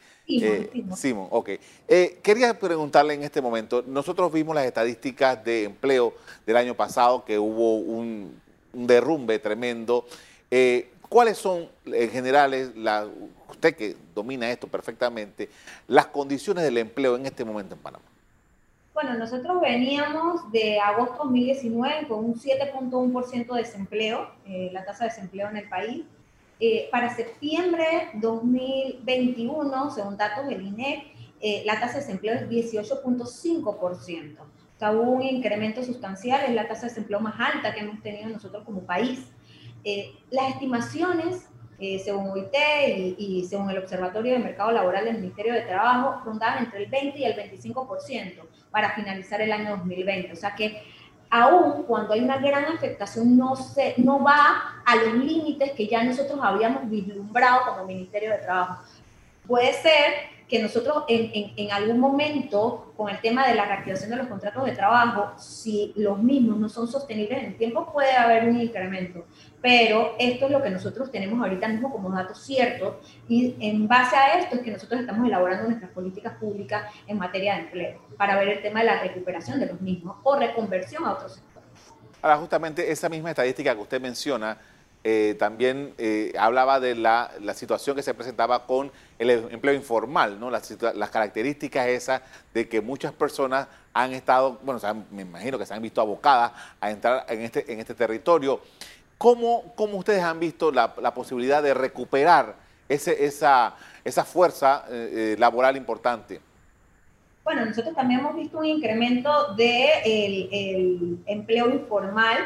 Simón, 0.97 1.29
ok. 1.31 1.51
Eh, 1.89 2.19
quería 2.23 2.59
preguntarle 2.59 3.15
en 3.15 3.23
este 3.23 3.41
momento, 3.41 3.85
nosotros 3.87 4.33
vimos 4.33 4.55
las 4.55 4.65
estadísticas 4.65 5.43
de 5.45 5.65
empleo 5.65 6.15
del 6.47 6.57
año 6.57 6.75
pasado, 6.75 7.25
que 7.25 7.39
hubo 7.39 7.77
un, 7.77 8.41
derrumbe 8.73 9.39
tremendo. 9.39 10.07
Eh, 10.51 10.91
¿Cuáles 11.09 11.39
son 11.39 11.69
en 11.87 12.11
general, 12.11 12.73
la, 12.77 13.09
usted 13.49 13.75
que 13.75 13.97
domina 14.15 14.49
esto 14.51 14.69
perfectamente, 14.69 15.49
las 15.89 16.07
condiciones 16.07 16.63
del 16.63 16.79
empleo 16.79 17.17
en 17.17 17.27
este 17.27 17.45
momento 17.45 17.75
en 17.75 17.81
Panamá? 17.81 18.05
Bueno, 18.95 19.15
nosotros 19.15 19.61
veníamos 19.61 20.53
de 20.53 20.79
agosto 20.79 21.25
2019 21.25 22.07
con 22.07 22.25
un 22.25 22.35
7.1% 22.35 23.55
de 23.55 23.61
desempleo, 23.61 24.31
la 24.47 24.85
tasa 24.85 25.05
de 25.05 25.11
desempleo 25.11 25.49
en 25.49 25.57
el 25.57 25.69
país. 25.69 26.05
Eh, 26.63 26.91
para 26.93 27.17
septiembre 27.17 28.11
2021, 28.15 29.91
según 29.93 30.19
datos 30.19 30.47
del 30.47 30.61
INEC, 30.61 31.05
eh, 31.41 31.63
la 31.65 31.81
tasa 31.81 31.95
de 31.95 32.01
desempleo 32.01 32.35
es 32.35 32.51
18.5%. 32.51 34.43
O 34.43 34.79
sea, 34.79 34.93
hubo 34.93 35.11
un 35.13 35.23
incremento 35.23 35.83
sustancial, 35.83 36.43
es 36.47 36.55
la 36.55 36.69
tasa 36.69 36.83
de 36.83 36.89
desempleo 36.89 37.19
más 37.19 37.35
alta 37.41 37.73
que 37.73 37.81
hemos 37.81 38.03
tenido 38.03 38.29
nosotros 38.29 38.63
como 38.65 38.83
país. 38.83 39.33
Eh, 39.85 40.13
las 40.31 40.51
estimaciones, 40.51 41.47
según 42.05 42.29
OIT 42.29 42.55
y, 42.89 43.15
y, 43.17 43.45
según 43.47 43.71
el 43.71 43.79
Observatorio 43.79 44.35
de 44.35 44.39
Mercado 44.39 44.71
Laboral 44.71 45.07
del 45.07 45.17
Ministerio 45.17 45.55
de 45.55 45.63
Trabajo, 45.63 46.21
rondaban 46.27 46.65
entre 46.65 46.85
el 46.85 46.91
20 46.91 47.19
y 47.19 47.25
el 47.25 47.35
25% 47.35 48.35
para 48.71 48.91
finalizar 48.91 49.41
el 49.41 49.51
año 49.51 49.71
2020. 49.79 50.31
O 50.31 50.37
sea 50.37 50.55
que 50.55 50.83
aún 51.31 51.85
cuando 51.85 52.13
hay 52.13 52.21
una 52.21 52.39
gran 52.39 52.65
afectación, 52.67 53.37
no, 53.37 53.55
se, 53.55 53.95
no 53.99 54.23
va 54.23 54.83
a 54.85 54.97
los 54.97 55.15
límites 55.15 55.73
que 55.73 55.87
ya 55.87 56.03
nosotros 56.03 56.39
habíamos 56.43 56.91
vislumbrado 56.91 57.61
como 57.67 57.87
Ministerio 57.87 58.31
de 58.31 58.39
Trabajo. 58.39 58.83
Puede 59.47 59.73
ser 59.75 60.40
que 60.51 60.61
nosotros 60.61 61.05
en, 61.09 61.31
en, 61.33 61.53
en, 61.57 61.71
algún 61.71 62.01
momento, 62.01 62.93
con 62.97 63.09
el 63.09 63.21
tema 63.21 63.47
de 63.47 63.55
la 63.55 63.67
reactivación 63.67 64.11
de 64.11 64.17
los 64.17 64.27
contratos 64.27 64.65
de 64.65 64.73
trabajo, 64.73 65.33
si 65.39 65.93
los 65.97 66.19
mismos 66.19 66.59
no 66.59 66.69
son 66.69 66.89
sostenibles 66.89 67.39
en 67.39 67.45
el 67.47 67.57
tiempo, 67.57 67.91
puede 67.93 68.13
haber 68.13 68.49
un 68.49 68.61
incremento. 68.61 69.25
Pero 69.63 70.17
esto 70.19 70.47
es 70.47 70.51
lo 70.51 70.61
que 70.61 70.71
nosotros 70.71 71.13
tenemos 71.13 71.41
ahorita 71.41 71.69
mismo 71.69 71.93
como 71.93 72.11
datos 72.11 72.43
ciertos 72.43 72.97
y 73.29 73.55
en 73.61 73.87
base 73.87 74.17
a 74.17 74.41
esto 74.41 74.57
es 74.57 74.63
que 74.63 74.73
nosotros 74.73 75.01
estamos 75.01 75.27
elaborando 75.27 75.69
nuestras 75.69 75.93
políticas 75.93 76.35
públicas 76.35 76.93
en 77.07 77.19
materia 77.19 77.55
de 77.55 77.61
empleo 77.61 78.01
para 78.17 78.37
ver 78.37 78.49
el 78.49 78.63
tema 78.63 78.81
de 78.81 78.87
la 78.87 79.01
recuperación 79.01 79.61
de 79.61 79.67
los 79.67 79.81
mismos 79.81 80.17
o 80.25 80.37
reconversión 80.37 81.05
a 81.05 81.13
otros 81.13 81.35
sectores. 81.35 81.69
Ahora, 82.23 82.37
justamente 82.39 82.91
esa 82.91 83.09
misma 83.09 83.31
estadística 83.31 83.75
que 83.75 83.81
usted 83.81 84.01
menciona, 84.01 84.59
eh, 85.03 85.35
también 85.39 85.95
eh, 85.97 86.35
hablaba 86.39 86.79
de 86.79 86.95
la, 86.95 87.31
la, 87.41 87.55
situación 87.55 87.97
que 87.97 88.03
se 88.03 88.13
presentaba 88.13 88.67
con 88.67 88.93
el 89.19 89.31
empleo 89.31 89.73
informal, 89.73 90.39
¿no? 90.39 90.51
Las, 90.51 90.77
las, 90.95 91.09
características 91.09 91.87
esas 91.87 92.21
de 92.53 92.69
que 92.69 92.83
muchas 92.83 93.13
personas 93.13 93.67
han 93.95 94.13
estado, 94.13 94.59
bueno, 94.63 94.79
o 94.83 94.95
me 95.15 95.23
imagino 95.23 95.59
que 95.59 95.65
se 95.65 95.73
han 95.73 95.81
visto 95.81 96.03
abocadas 96.03 96.53
a 96.81 96.91
entrar 96.91 97.25
en 97.31 97.41
este, 97.41 97.73
en 97.73 97.81
este 97.81 97.95
territorio. 97.95 98.61
¿Cómo, 99.17 99.73
¿Cómo 99.75 99.97
ustedes 99.97 100.23
han 100.23 100.39
visto 100.39 100.71
la, 100.71 100.95
la 101.01 101.15
posibilidad 101.15 101.63
de 101.63 101.73
recuperar 101.73 102.57
ese, 102.87 103.25
esa, 103.25 103.77
esa 104.05 104.25
fuerza 104.25 104.85
eh, 104.91 105.35
laboral 105.39 105.79
importante? 105.79 106.43
Bueno, 107.43 107.65
nosotros 107.65 107.95
también 107.95 108.21
hemos 108.21 108.37
visto 108.37 108.59
un 108.59 108.67
incremento 108.67 109.55
del 109.55 109.57
de 109.57 110.75
el 110.75 111.19
empleo 111.27 111.71
informal 111.71 112.37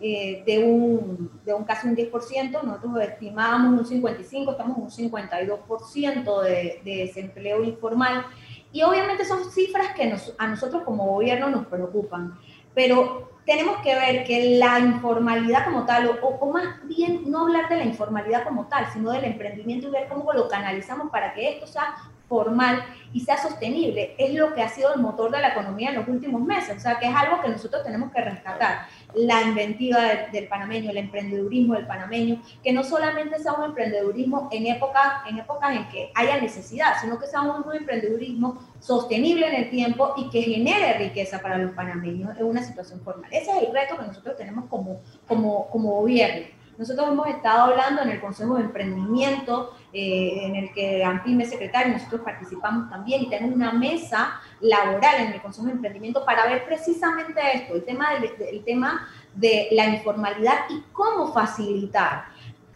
eh, 0.00 0.42
de, 0.46 0.58
un, 0.58 1.40
de 1.44 1.54
un 1.54 1.64
casi 1.64 1.88
un 1.88 1.96
10%, 1.96 2.62
nosotros 2.62 3.00
estimábamos 3.02 3.90
un 3.90 4.02
55%, 4.02 4.50
estamos 4.50 4.98
en 4.98 5.04
un 5.04 5.10
52% 5.10 6.42
de, 6.42 6.80
de 6.84 6.96
desempleo 7.06 7.64
informal. 7.64 8.26
Y 8.72 8.82
obviamente 8.82 9.24
son 9.24 9.50
cifras 9.50 9.94
que 9.94 10.14
a 10.36 10.46
nosotros 10.46 10.82
como 10.82 11.06
gobierno 11.06 11.48
nos 11.48 11.66
preocupan, 11.66 12.38
pero 12.74 13.30
tenemos 13.46 13.78
que 13.78 13.94
ver 13.94 14.24
que 14.24 14.58
la 14.58 14.80
informalidad 14.80 15.64
como 15.64 15.86
tal, 15.86 16.18
o, 16.20 16.26
o, 16.26 16.52
más 16.52 16.86
bien 16.86 17.30
no 17.30 17.42
hablar 17.42 17.68
de 17.68 17.76
la 17.76 17.84
informalidad 17.84 18.44
como 18.44 18.66
tal, 18.66 18.86
sino 18.92 19.12
del 19.12 19.24
emprendimiento 19.24 19.88
y 19.88 19.92
ver 19.92 20.08
cómo 20.08 20.32
lo 20.32 20.48
canalizamos 20.48 21.10
para 21.10 21.32
que 21.32 21.50
esto 21.50 21.66
sea 21.66 21.94
formal 22.28 22.84
y 23.12 23.20
sea 23.20 23.38
sostenible. 23.38 24.14
Es 24.18 24.34
lo 24.34 24.52
que 24.54 24.62
ha 24.62 24.68
sido 24.68 24.92
el 24.94 25.00
motor 25.00 25.30
de 25.30 25.40
la 25.40 25.48
economía 25.48 25.90
en 25.90 25.96
los 25.96 26.08
últimos 26.08 26.42
meses. 26.42 26.76
O 26.76 26.80
sea, 26.80 26.98
que 26.98 27.08
es 27.08 27.14
algo 27.14 27.40
que 27.40 27.48
nosotros 27.48 27.84
tenemos 27.84 28.10
que 28.12 28.20
rescatar. 28.20 28.88
La 29.16 29.40
inventiva 29.40 29.98
del, 30.30 30.46
panameño, 30.46 30.90
el 30.90 30.98
emprendedurismo 30.98 31.72
del 31.72 31.86
panameño, 31.86 32.42
que 32.62 32.70
no 32.70 32.84
solamente 32.84 33.38
sea 33.38 33.54
un 33.54 33.64
emprendedurismo 33.64 34.50
en 34.52 34.66
épocas 34.66 35.22
en, 35.26 35.38
épocas 35.38 35.74
en 35.74 35.88
que 35.88 36.12
haya 36.14 36.38
necesidad, 36.38 37.00
sino 37.00 37.18
que 37.18 37.26
sea 37.26 37.40
un, 37.40 37.64
emprendedurismo 37.74 38.60
sostenible 38.78 39.48
en 39.48 39.54
el 39.54 39.70
tiempo 39.70 40.12
y 40.18 40.28
que 40.28 40.42
genere 40.42 40.98
riqueza 40.98 41.40
para 41.40 41.56
los 41.56 41.72
panameños 41.72 42.36
en 42.38 42.44
una 42.44 42.62
situación 42.62 43.00
formal. 43.00 43.32
Ese 43.32 43.52
es 43.52 43.62
el 43.62 43.72
reto 43.72 43.96
que 43.96 44.06
nosotros 44.06 44.36
tenemos 44.36 44.66
como, 44.66 45.00
como, 45.26 45.68
como 45.68 45.92
gobierno. 45.92 46.46
Nosotros 46.78 47.08
hemos 47.08 47.26
estado 47.28 47.72
hablando 47.72 48.02
en 48.02 48.10
el 48.10 48.20
Consejo 48.20 48.56
de 48.56 48.64
Emprendimiento, 48.64 49.74
eh, 49.98 50.44
en 50.44 50.56
el 50.56 50.72
que 50.74 51.02
AMPIME 51.02 51.44
es 51.44 51.48
secretario, 51.48 51.94
nosotros 51.94 52.20
participamos 52.20 52.90
también 52.90 53.22
y 53.22 53.30
tenemos 53.30 53.56
una 53.56 53.72
mesa 53.72 54.38
laboral 54.60 55.22
en 55.22 55.32
el 55.32 55.40
Consejo 55.40 55.68
de 55.68 55.72
Emprendimiento 55.72 56.22
para 56.22 56.46
ver 56.46 56.66
precisamente 56.66 57.40
esto, 57.54 57.74
el 57.74 57.82
tema, 57.82 58.08
el 58.12 58.62
tema 58.62 59.08
de 59.32 59.68
la 59.70 59.86
informalidad 59.86 60.66
y 60.68 60.82
cómo 60.92 61.32
facilitar 61.32 62.26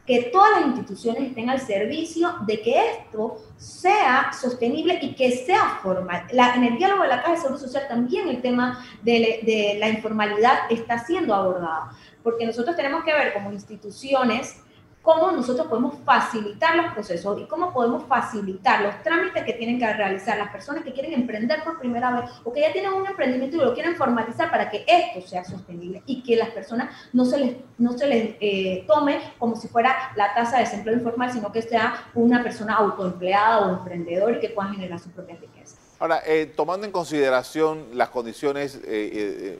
que 0.07 0.31
todas 0.33 0.53
las 0.53 0.69
instituciones 0.69 1.25
estén 1.25 1.51
al 1.51 1.61
servicio 1.61 2.37
de 2.47 2.63
que 2.63 2.91
esto 2.91 3.37
sea 3.59 4.33
sostenible 4.33 4.99
y 5.03 5.15
que 5.15 5.31
sea 5.33 5.79
formal. 5.83 6.25
La, 6.33 6.55
en 6.55 6.65
el 6.65 6.79
diálogo 6.79 7.03
de 7.03 7.09
la 7.09 7.21
Caja 7.21 7.33
de 7.33 7.37
Seguro 7.37 7.59
Social 7.59 7.85
también 7.87 8.29
el 8.29 8.41
tema 8.41 8.83
de, 9.03 9.41
de 9.43 9.77
la 9.79 9.91
informalidad 9.91 10.61
está 10.71 11.05
siendo 11.05 11.35
abordado, 11.35 11.91
porque 12.23 12.47
nosotros 12.47 12.77
tenemos 12.77 13.05
que 13.05 13.13
ver 13.13 13.35
como 13.35 13.53
instituciones 13.53 14.57
cómo 15.03 15.33
nosotros 15.33 15.67
podemos 15.67 15.95
facilitar 16.05 16.77
los 16.77 16.93
procesos 16.93 17.41
y 17.41 17.45
cómo 17.47 17.73
podemos 17.73 18.05
facilitar 18.05 18.83
los 18.83 19.03
trámites 19.03 19.45
que 19.45 19.55
tienen 19.55 19.79
que 19.79 19.91
realizar 19.93 20.37
las 20.37 20.51
personas 20.51 20.85
que 20.85 20.93
quieren 20.93 21.15
emprender 21.15 21.65
por 21.65 21.79
primera 21.79 22.21
vez 22.21 22.31
o 22.45 22.53
que 22.53 22.61
ya 22.61 22.73
tienen 22.73 22.93
un 22.93 23.07
emprendimiento 23.07 23.57
y 23.57 23.61
lo 23.61 23.75
quieren 23.75 23.97
formalizar 23.97 24.51
para 24.51 24.69
que 24.69 24.85
esto 24.87 25.27
sea 25.27 25.45
sostenible 25.45 26.03
y 26.07 26.23
que 26.23 26.37
las 26.37 26.51
personas 26.51 26.95
no 27.13 27.25
se 27.25 27.39
les, 27.39 27.57
no 27.79 27.97
se 27.97 28.07
les 28.07 28.37
eh, 28.41 28.85
tome 28.87 29.21
como 29.39 29.57
si 29.57 29.69
fuera 29.69 30.13
la 30.17 30.35
tasa 30.35 30.59
de 30.59 30.65
desempleo 30.65 30.97
informal, 30.97 31.33
sino 31.33 31.51
que 31.51 31.63
sea 31.63 32.11
una 32.15 32.43
persona 32.43 32.75
autoempleada 32.75 33.67
o 33.67 33.71
emprendedor 33.79 34.37
y 34.37 34.41
que 34.41 34.51
pueda 34.51 34.71
generar 34.71 34.99
su 34.99 35.11
propia 35.11 35.37
riqueza. 35.37 35.77
Ahora, 35.99 36.23
eh, 36.27 36.47
tomando 36.47 36.87
en 36.87 36.93
consideración 36.93 37.89
las 37.93 38.11
condiciones 38.11 38.81
eh, 38.85 39.59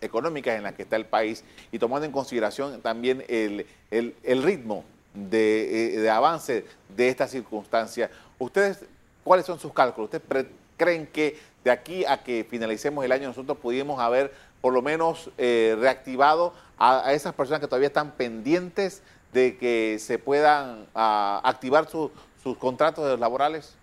económicas 0.00 0.56
en 0.56 0.62
las 0.62 0.74
que 0.74 0.82
está 0.82 0.96
el 0.96 1.06
país 1.06 1.44
y 1.72 1.78
tomando 1.78 2.06
en 2.06 2.12
consideración 2.12 2.80
también 2.80 3.24
el, 3.28 3.66
el, 3.90 4.42
ritmo 4.42 4.84
de, 5.14 5.94
eh, 5.94 6.00
de, 6.00 6.10
avance 6.10 6.64
de 6.96 7.08
esta 7.08 7.26
circunstancia. 7.26 8.10
¿Ustedes 8.38 8.84
cuáles 9.24 9.46
son 9.46 9.58
sus 9.58 9.72
cálculos? 9.72 10.10
¿Ustedes 10.12 10.46
creen 10.76 11.06
que 11.06 11.38
de 11.64 11.70
aquí 11.70 12.04
a 12.04 12.22
que 12.22 12.46
finalicemos 12.48 13.04
el 13.04 13.12
año 13.12 13.28
nosotros 13.28 13.58
pudimos 13.58 14.00
haber 14.00 14.32
por 14.60 14.72
lo 14.72 14.82
menos 14.82 15.30
eh, 15.38 15.76
reactivado 15.78 16.54
a, 16.78 17.12
esas 17.12 17.34
personas 17.34 17.60
que 17.60 17.66
todavía 17.66 17.88
están 17.88 18.12
pendientes 18.12 19.02
de 19.32 19.56
que 19.56 19.98
se 20.00 20.18
puedan 20.18 20.86
ah, 20.94 21.40
activar 21.44 21.88
sus 21.88 22.10
contratos 22.58 23.18
laborales? 23.18 23.77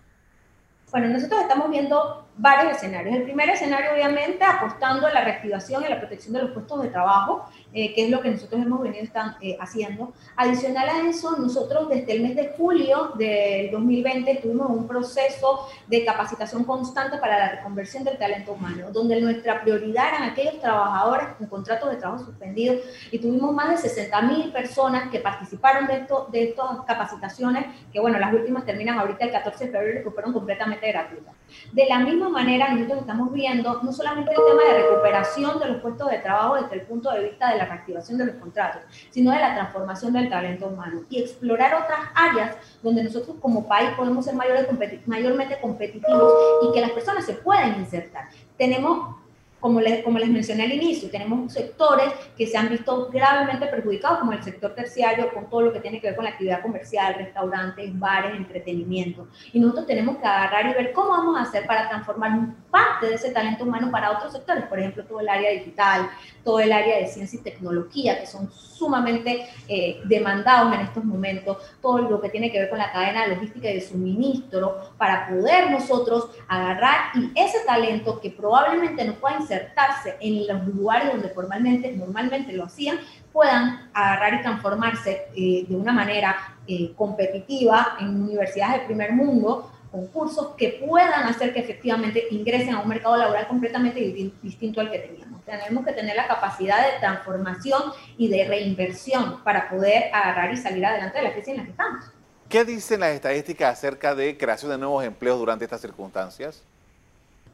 Bueno, 0.92 1.08
nosotros 1.08 1.40
estamos 1.40 1.68
viendo 1.68 2.26
varios 2.36 2.76
escenarios. 2.76 3.16
El 3.16 3.24
primer 3.24 3.50
escenario, 3.50 3.92
obviamente, 3.92 4.44
apostando 4.44 5.06
a 5.06 5.12
la 5.12 5.24
reactivación 5.24 5.84
y 5.84 5.88
la 5.88 5.98
protección 5.98 6.34
de 6.34 6.42
los 6.42 6.52
puestos 6.52 6.80
de 6.82 6.88
trabajo, 6.88 7.44
eh, 7.78 7.92
que 7.92 8.06
es 8.06 8.10
lo 8.10 8.22
que 8.22 8.30
nosotros 8.30 8.62
hemos 8.62 8.80
venido 8.80 9.04
están, 9.04 9.36
eh, 9.42 9.54
haciendo. 9.60 10.14
Adicional 10.34 10.88
a 10.88 11.10
eso, 11.10 11.36
nosotros 11.36 11.90
desde 11.90 12.10
el 12.14 12.22
mes 12.22 12.34
de 12.34 12.54
julio 12.56 13.12
del 13.18 13.70
2020 13.70 14.36
tuvimos 14.36 14.70
un 14.70 14.88
proceso 14.88 15.68
de 15.86 16.02
capacitación 16.02 16.64
constante 16.64 17.18
para 17.18 17.38
la 17.38 17.48
reconversión 17.56 18.02
del 18.02 18.16
talento 18.16 18.54
humano, 18.54 18.90
donde 18.92 19.20
nuestra 19.20 19.60
prioridad 19.60 20.08
eran 20.08 20.22
aquellos 20.22 20.58
trabajadores 20.58 21.28
con 21.36 21.48
contratos 21.48 21.90
de 21.90 21.96
trabajo 21.96 22.24
suspendidos 22.24 22.78
y 23.10 23.18
tuvimos 23.18 23.52
más 23.54 23.68
de 23.68 23.76
60 23.90 24.22
mil 24.22 24.52
personas 24.52 25.10
que 25.10 25.18
participaron 25.18 25.86
de, 25.86 25.96
esto, 25.98 26.28
de 26.32 26.44
estas 26.44 26.80
capacitaciones, 26.86 27.66
que 27.92 28.00
bueno, 28.00 28.18
las 28.18 28.32
últimas 28.32 28.64
terminan 28.64 28.98
ahorita 28.98 29.26
el 29.26 29.32
14 29.32 29.66
de 29.66 29.70
febrero 29.70 30.00
y 30.08 30.12
fueron 30.14 30.32
completamente 30.32 30.90
gratuitas. 30.90 31.35
De 31.72 31.86
la 31.86 31.98
misma 32.00 32.28
manera, 32.28 32.72
nosotros 32.72 33.00
estamos 33.00 33.32
viendo 33.32 33.82
no 33.82 33.92
solamente 33.92 34.30
el 34.30 34.36
tema 34.36 34.62
de 34.62 34.82
recuperación 34.82 35.58
de 35.58 35.68
los 35.68 35.82
puestos 35.82 36.10
de 36.10 36.18
trabajo 36.18 36.56
desde 36.56 36.76
el 36.76 36.82
punto 36.82 37.10
de 37.10 37.24
vista 37.24 37.50
de 37.50 37.58
la 37.58 37.66
reactivación 37.66 38.18
de 38.18 38.26
los 38.26 38.36
contratos, 38.36 38.82
sino 39.10 39.32
de 39.32 39.38
la 39.38 39.54
transformación 39.54 40.12
del 40.12 40.28
talento 40.28 40.66
humano 40.68 41.02
y 41.10 41.20
explorar 41.20 41.74
otras 41.74 42.00
áreas 42.14 42.56
donde 42.82 43.04
nosotros 43.04 43.36
como 43.40 43.66
país 43.66 43.90
podemos 43.96 44.24
ser 44.24 44.34
mayormente 44.34 45.58
competitivos 45.60 46.32
y 46.62 46.72
que 46.72 46.80
las 46.80 46.90
personas 46.90 47.26
se 47.26 47.34
puedan 47.34 47.80
insertar. 47.80 48.28
Tenemos 48.56 49.16
como 49.60 49.80
les, 49.80 50.04
como 50.04 50.18
les 50.18 50.28
mencioné 50.28 50.64
al 50.64 50.72
inicio, 50.72 51.10
tenemos 51.10 51.52
sectores 51.52 52.12
que 52.36 52.46
se 52.46 52.56
han 52.56 52.68
visto 52.68 53.08
gravemente 53.10 53.66
perjudicados, 53.66 54.20
como 54.20 54.32
el 54.32 54.42
sector 54.42 54.74
terciario, 54.74 55.32
con 55.32 55.48
todo 55.48 55.62
lo 55.62 55.72
que 55.72 55.80
tiene 55.80 56.00
que 56.00 56.08
ver 56.08 56.16
con 56.16 56.24
la 56.24 56.32
actividad 56.32 56.62
comercial, 56.62 57.14
restaurantes, 57.14 57.98
bares, 57.98 58.36
entretenimiento. 58.36 59.28
Y 59.52 59.60
nosotros 59.60 59.86
tenemos 59.86 60.18
que 60.18 60.26
agarrar 60.26 60.66
y 60.66 60.74
ver 60.74 60.92
cómo 60.92 61.10
vamos 61.10 61.38
a 61.38 61.42
hacer 61.42 61.66
para 61.66 61.88
transformar 61.88 62.54
parte 62.70 63.06
de 63.06 63.14
ese 63.14 63.30
talento 63.30 63.64
humano 63.64 63.90
para 63.90 64.12
otros 64.12 64.32
sectores, 64.32 64.64
por 64.64 64.78
ejemplo, 64.78 65.04
todo 65.04 65.20
el 65.20 65.28
área 65.28 65.50
digital, 65.50 66.10
todo 66.44 66.60
el 66.60 66.72
área 66.72 66.98
de 66.98 67.06
ciencia 67.06 67.40
y 67.40 67.42
tecnología, 67.42 68.20
que 68.20 68.26
son 68.26 68.50
sumamente 68.52 69.48
eh, 69.68 70.00
demandados 70.04 70.74
en 70.74 70.80
estos 70.80 71.04
momentos, 71.04 71.56
todo 71.80 71.98
lo 71.98 72.20
que 72.20 72.28
tiene 72.28 72.52
que 72.52 72.60
ver 72.60 72.68
con 72.68 72.78
la 72.78 72.92
cadena 72.92 73.26
logística 73.26 73.70
y 73.70 73.74
de 73.74 73.80
suministro, 73.80 74.92
para 74.98 75.28
poder 75.28 75.70
nosotros 75.70 76.28
agarrar 76.46 77.16
y 77.16 77.32
ese 77.34 77.60
talento 77.66 78.20
que 78.20 78.30
probablemente 78.30 79.04
no 79.04 79.14
pueda 79.14 79.38
insertarse 79.46 80.16
en 80.20 80.46
los 80.46 80.66
lugares 80.66 81.12
donde 81.12 81.28
formalmente, 81.28 81.92
normalmente 81.92 82.52
lo 82.52 82.64
hacían, 82.64 82.98
puedan 83.32 83.90
agarrar 83.94 84.34
y 84.34 84.42
transformarse 84.42 85.26
eh, 85.36 85.64
de 85.68 85.76
una 85.76 85.92
manera 85.92 86.56
eh, 86.66 86.92
competitiva 86.96 87.96
en 88.00 88.22
universidades 88.22 88.80
de 88.80 88.86
primer 88.86 89.12
mundo, 89.12 89.70
concursos 89.90 90.54
que 90.56 90.84
puedan 90.86 91.24
hacer 91.24 91.54
que 91.54 91.60
efectivamente 91.60 92.24
ingresen 92.30 92.74
a 92.74 92.80
un 92.80 92.88
mercado 92.88 93.16
laboral 93.16 93.46
completamente 93.46 94.00
distinto 94.42 94.80
al 94.80 94.90
que 94.90 94.98
teníamos. 94.98 95.42
Tenemos 95.44 95.86
que 95.86 95.92
tener 95.92 96.16
la 96.16 96.26
capacidad 96.26 96.78
de 96.78 96.98
transformación 96.98 97.82
y 98.18 98.28
de 98.28 98.46
reinversión 98.46 99.42
para 99.44 99.70
poder 99.70 100.10
agarrar 100.12 100.52
y 100.52 100.56
salir 100.56 100.84
adelante 100.84 101.18
de 101.18 101.24
la 101.24 101.32
crisis 101.32 101.48
en 101.50 101.56
la 101.58 101.64
que 101.64 101.70
estamos. 101.70 102.04
¿Qué 102.48 102.64
dicen 102.64 103.00
las 103.00 103.10
estadísticas 103.10 103.72
acerca 103.72 104.14
de 104.14 104.36
creación 104.36 104.70
de 104.70 104.78
nuevos 104.78 105.04
empleos 105.04 105.38
durante 105.38 105.64
estas 105.64 105.80
circunstancias? 105.80 106.62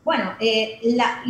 Bueno, 0.04 0.34
eh, 0.40 0.80
la, 0.82 1.22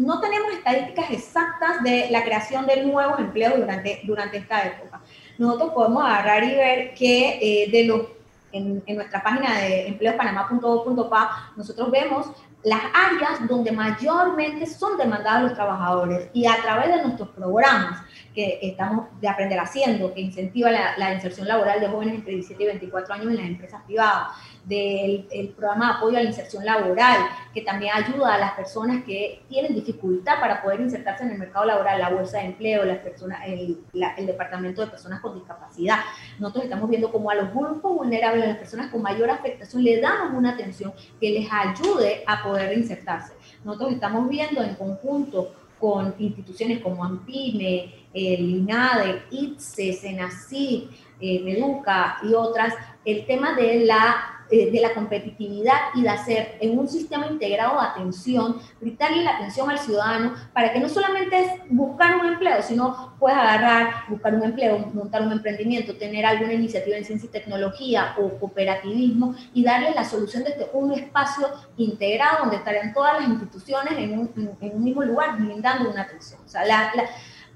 no 0.00 0.18
tenemos 0.18 0.50
estadísticas 0.52 1.10
exactas 1.10 1.82
de 1.82 2.08
la 2.10 2.24
creación 2.24 2.66
de 2.66 2.84
nuevos 2.84 3.18
empleos 3.18 3.58
durante, 3.58 4.00
durante 4.04 4.38
esta 4.38 4.62
época. 4.62 5.02
Nosotros 5.36 5.72
podemos 5.74 6.02
agarrar 6.02 6.42
y 6.42 6.54
ver 6.54 6.94
que 6.94 7.38
eh, 7.40 7.70
de 7.70 7.84
los, 7.84 8.02
en, 8.50 8.82
en, 8.86 8.96
nuestra 8.96 9.22
página 9.22 9.58
de 9.58 9.88
empleospanamá.gov.pa 9.88 11.52
nosotros 11.54 11.90
vemos 11.90 12.30
las 12.62 12.80
áreas 12.94 13.46
donde 13.46 13.72
mayormente 13.72 14.66
son 14.66 14.96
demandados 14.96 15.42
los 15.42 15.54
trabajadores 15.54 16.30
y 16.32 16.46
a 16.46 16.56
través 16.62 16.88
de 16.88 17.02
nuestros 17.02 17.28
programas 17.30 18.00
que 18.34 18.58
estamos 18.62 19.06
de 19.20 19.28
aprender 19.28 19.58
haciendo, 19.58 20.14
que 20.14 20.20
incentiva 20.20 20.70
la, 20.70 20.96
la 20.96 21.14
inserción 21.14 21.48
laboral 21.48 21.80
de 21.80 21.88
jóvenes 21.88 22.14
entre 22.14 22.34
17 22.34 22.62
y 22.62 22.66
24 22.66 23.14
años 23.14 23.26
en 23.28 23.36
las 23.36 23.46
empresas 23.46 23.82
privadas, 23.82 24.28
del 24.64 25.26
el 25.30 25.48
programa 25.48 25.86
de 25.86 25.92
apoyo 25.94 26.18
a 26.18 26.22
la 26.22 26.28
inserción 26.28 26.64
laboral, 26.64 27.18
que 27.52 27.62
también 27.62 27.92
ayuda 27.94 28.34
a 28.34 28.38
las 28.38 28.52
personas 28.52 29.04
que 29.04 29.42
tienen 29.48 29.74
dificultad 29.74 30.38
para 30.38 30.62
poder 30.62 30.80
insertarse 30.80 31.24
en 31.24 31.32
el 31.32 31.38
mercado 31.38 31.64
laboral, 31.64 31.98
la 31.98 32.10
bolsa 32.10 32.38
de 32.38 32.46
empleo, 32.46 32.84
las 32.84 32.98
personas, 32.98 33.40
el, 33.46 33.78
el 34.16 34.26
departamento 34.26 34.82
de 34.82 34.88
personas 34.88 35.20
con 35.20 35.34
discapacidad. 35.34 36.00
Nosotros 36.38 36.64
estamos 36.64 36.88
viendo 36.88 37.10
cómo 37.10 37.30
a 37.30 37.34
los 37.34 37.52
grupos 37.52 37.96
vulnerables, 37.96 38.44
a 38.44 38.48
las 38.48 38.58
personas 38.58 38.90
con 38.90 39.02
mayor 39.02 39.30
afectación, 39.30 39.82
le 39.82 40.00
damos 40.00 40.38
una 40.38 40.50
atención 40.50 40.92
que 41.20 41.30
les 41.30 41.48
ayude 41.50 42.22
a 42.26 42.42
poder 42.42 42.76
insertarse. 42.76 43.32
Nosotros 43.64 43.92
estamos 43.92 44.28
viendo 44.28 44.62
en 44.62 44.74
conjunto 44.74 45.52
con 45.80 46.14
instituciones 46.18 46.80
como 46.80 47.04
AMPIME, 47.04 47.94
el 48.12 48.50
INADE, 48.50 49.22
ITSE, 49.30 49.92
SENACID, 49.94 50.90
eh, 51.20 51.40
Meduca 51.40 52.18
y 52.22 52.34
otras, 52.34 52.74
el 53.04 53.26
tema 53.26 53.54
de 53.54 53.84
la 53.86 54.39
eh, 54.50 54.70
de 54.70 54.80
la 54.80 54.94
competitividad 54.94 55.76
y 55.94 56.02
de 56.02 56.08
hacer 56.08 56.56
en 56.60 56.78
un 56.78 56.88
sistema 56.88 57.26
integrado 57.26 57.80
de 57.80 57.86
atención, 57.86 58.56
brindarle 58.80 59.22
la 59.22 59.36
atención 59.36 59.70
al 59.70 59.78
ciudadano 59.78 60.34
para 60.52 60.72
que 60.72 60.80
no 60.80 60.88
solamente 60.88 61.38
es 61.38 61.46
buscar 61.68 62.16
un 62.16 62.26
empleo, 62.26 62.62
sino 62.62 63.14
puedes 63.18 63.38
agarrar, 63.38 64.04
buscar 64.08 64.34
un 64.34 64.42
empleo, 64.42 64.78
montar 64.92 65.22
un 65.22 65.32
emprendimiento, 65.32 65.96
tener 65.96 66.26
alguna 66.26 66.52
iniciativa 66.52 66.96
en 66.96 67.04
ciencia 67.04 67.26
y 67.28 67.30
tecnología 67.30 68.14
o 68.18 68.30
cooperativismo 68.38 69.34
y 69.54 69.62
darle 69.62 69.94
la 69.94 70.04
solución 70.04 70.44
desde 70.44 70.68
un 70.72 70.92
espacio 70.92 71.46
integrado 71.76 72.40
donde 72.40 72.56
estarían 72.56 72.92
todas 72.92 73.20
las 73.20 73.28
instituciones 73.28 73.92
en 73.98 74.18
un, 74.18 74.56
en 74.60 74.76
un 74.76 74.84
mismo 74.84 75.02
lugar 75.02 75.36
brindando 75.36 75.90
una 75.90 76.02
atención. 76.02 76.40
O 76.44 76.48
sea, 76.48 76.64
la, 76.64 76.92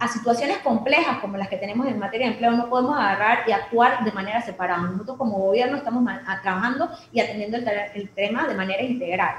a 0.05 0.09
situaciones 0.09 0.59
complejas 0.59 1.19
como 1.21 1.39
las 1.39 1.49
que 1.49 1.57
tenemos 1.57 1.87
en 1.87 1.99
materia 1.99 2.27
de 2.27 2.33
empleo 2.35 2.53
no 2.53 2.69
podemos 2.69 2.95
agarrar 2.95 3.49
y 3.49 3.53
actuar 3.53 4.05
de 4.05 4.13
manera 4.13 4.43
separada. 4.43 4.83
Nosotros 4.83 5.17
como 5.17 5.39
gobierno 5.39 5.79
estamos 5.79 6.05
trabajando 6.43 6.91
y 7.11 7.21
atendiendo 7.21 7.57
el, 7.57 8.11
tema 8.11 8.47
de 8.47 8.55
manera 8.55 8.83
integral. 8.83 9.37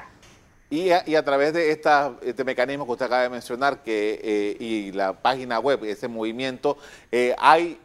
Y 0.71 0.89
a, 0.89 1.03
y 1.05 1.13
a 1.13 1.23
través 1.23 1.53
de 1.53 1.71
este 1.71 2.43
mecanismo 2.43 2.85
que 2.85 2.91
usted 2.93 3.05
acaba 3.05 3.21
de 3.21 3.29
mencionar 3.29 3.83
que, 3.83 4.19
eh, 4.23 4.57
y 4.59 4.91
la 4.91 5.13
página 5.13 5.59
web, 5.59 5.83
ese 5.85 6.07
movimiento, 6.07 6.77
eh, 7.11 7.35
ahí 7.37 7.79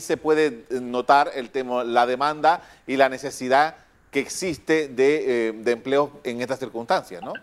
se 0.00 0.16
puede 0.16 0.64
notar 0.70 1.30
el 1.34 1.50
tema, 1.50 1.84
la 1.84 2.06
demanda 2.06 2.62
y 2.86 2.96
la 2.96 3.10
necesidad 3.10 3.76
que 4.10 4.20
existe 4.20 4.88
de, 4.88 5.48
eh, 5.48 5.52
de 5.52 5.72
empleos 5.72 6.08
en 6.24 6.40
estas 6.40 6.58
circunstancias, 6.58 7.22
¿no? 7.22 7.34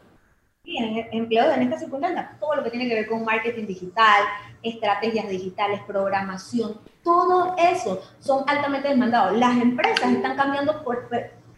Sí, 0.66 0.78
empleos 1.12 1.54
en 1.58 1.64
esta 1.64 1.78
circunstancia, 1.78 2.38
todo 2.40 2.56
lo 2.56 2.64
que 2.64 2.70
tiene 2.70 2.88
que 2.88 2.96
ver 2.96 3.10
con 3.10 3.26
marketing 3.26 3.66
digital, 3.68 4.24
estrategias 4.62 5.28
digitales, 5.28 5.82
programación, 5.86 6.80
todo 7.04 7.54
eso 7.58 8.02
son 8.22 8.46
altamente 8.48 8.88
demandados. 8.88 9.38
Las 9.38 9.62
empresas 9.62 10.10
están 10.10 10.38
cambiando 10.38 10.82
por, 10.86 11.10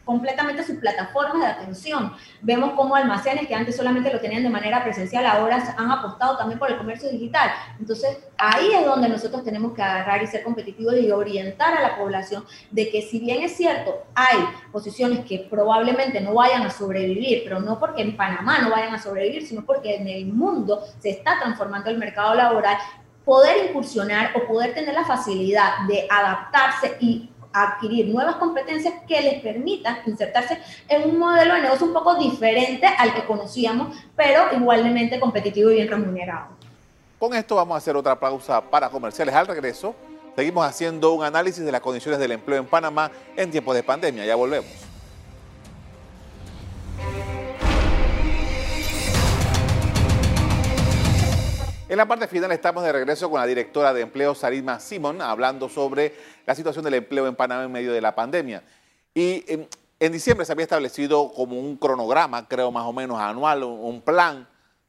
completamente 0.06 0.64
sus 0.64 0.78
plataformas 0.78 1.42
de 1.42 1.48
atención. 1.48 2.14
Vemos 2.42 2.74
cómo 2.76 2.96
almacenes 2.96 3.48
que 3.48 3.56
antes 3.56 3.76
solamente 3.76 4.14
lo 4.14 4.22
tenían 4.22 4.44
de 4.44 4.50
manera 4.50 4.84
presencial, 4.84 5.26
ahora 5.26 5.76
han 5.78 5.92
apostado 5.92 6.38
también 6.38 6.60
por 6.60 6.72
el 6.72 6.78
comercio 6.78 7.10
digital. 7.10 7.50
Entonces, 7.80 8.18
ahí 8.38 8.72
es 8.74 8.86
donde 8.86 9.10
nosotros 9.10 9.44
tenemos 9.44 9.74
que 9.74 9.82
agarrar 9.82 10.24
y 10.24 10.28
ser 10.28 10.44
competitivos 10.44 10.96
y 10.96 11.12
orientar 11.12 11.76
a 11.76 11.82
la 11.82 11.98
población 11.98 12.46
de 12.72 12.90
que 12.90 13.02
si 13.02 13.20
bien 13.20 13.42
es 13.42 13.58
cierto, 13.58 14.04
hay 14.14 14.38
posiciones 14.72 15.26
que 15.26 15.48
probablemente 15.50 16.22
no 16.22 16.36
vayan 16.36 16.62
a 16.62 16.70
sobrevivir, 16.70 17.42
pero 17.44 17.60
no 17.60 17.80
porque 17.80 18.04
en 18.04 18.16
Panamá 18.16 18.60
no 18.60 18.70
vayan 18.70 18.94
a 18.94 19.02
sobrevivir, 19.02 19.48
sino 19.48 19.66
porque 19.66 19.96
en 19.96 20.08
el 20.08 20.28
mundo 20.28 20.84
se 21.00 21.10
está 21.10 21.40
transformando 21.40 21.90
el 21.90 21.98
mercado 21.98 22.36
laboral, 22.36 22.78
poder 23.26 23.70
incursionar 23.70 24.32
o 24.36 24.48
poder 24.48 24.76
tener 24.76 24.94
la 24.94 25.04
facilidad 25.04 25.88
de 25.88 26.08
adaptarse 26.10 26.96
y 27.00 27.32
adquirir 27.64 28.08
nuevas 28.08 28.36
competencias 28.36 28.94
que 29.08 29.22
les 29.22 29.42
permitan 29.42 30.00
insertarse 30.06 30.60
en 30.88 31.10
un 31.10 31.18
modelo 31.18 31.56
de 31.56 31.62
negocio 31.62 31.88
un 31.88 31.94
poco 31.94 32.16
diferente 32.16 32.86
al 32.86 33.14
que 33.14 33.26
conocíamos, 33.26 33.96
pero 34.16 34.44
igualmente 34.56 35.20
competitivo 35.20 35.72
y 35.72 35.76
bien 35.76 35.88
remunerado. 35.88 36.48
Con 37.18 37.34
esto 37.34 37.56
vamos 37.56 37.76
a 37.76 37.78
hacer 37.78 37.96
otra 37.96 38.20
pausa 38.20 38.62
para 38.62 38.90
comerciales. 38.90 39.34
Al 39.34 39.48
regreso, 39.48 39.96
seguimos 40.36 40.66
haciendo 40.66 41.14
un 41.14 41.24
análisis 41.24 41.64
de 41.64 41.72
las 41.72 41.82
condiciones 41.82 42.20
del 42.20 42.34
empleo 42.34 42.60
en 42.60 42.66
Panamá 42.66 43.10
en 43.36 43.50
tiempos 43.50 43.74
de 43.74 43.84
pandemia. 43.84 44.26
Ya 44.26 44.36
volvemos. 44.36 44.85
En 51.96 52.00
la 52.00 52.10
parte 52.10 52.28
final 52.28 52.52
estamos 52.52 52.84
de 52.84 52.92
regreso 52.92 53.30
con 53.30 53.40
la 53.40 53.48
directora 53.48 53.94
de 53.94 54.02
empleo, 54.02 54.36
Sarima 54.36 54.82
Simón, 54.82 55.22
hablando 55.22 55.70
sobre 55.70 56.14
la 56.46 56.54
situación 56.54 56.84
del 56.84 56.96
empleo 56.96 57.26
en 57.26 57.36
Panamá 57.36 57.64
en 57.64 57.72
medio 57.72 57.94
de 57.94 58.02
la 58.02 58.14
pandemia. 58.14 58.64
Y 59.14 59.46
en, 59.48 60.12
diciembre 60.12 60.46
se 60.46 60.52
había 60.52 60.64
establecido 60.64 61.32
como 61.32 61.58
un 61.58 61.78
cronograma, 61.78 62.50
creo 62.50 62.70
más 62.70 62.84
o 62.84 62.92
menos 62.92 63.18
anual, 63.18 63.64
un, 63.64 64.02
plan 64.02 64.46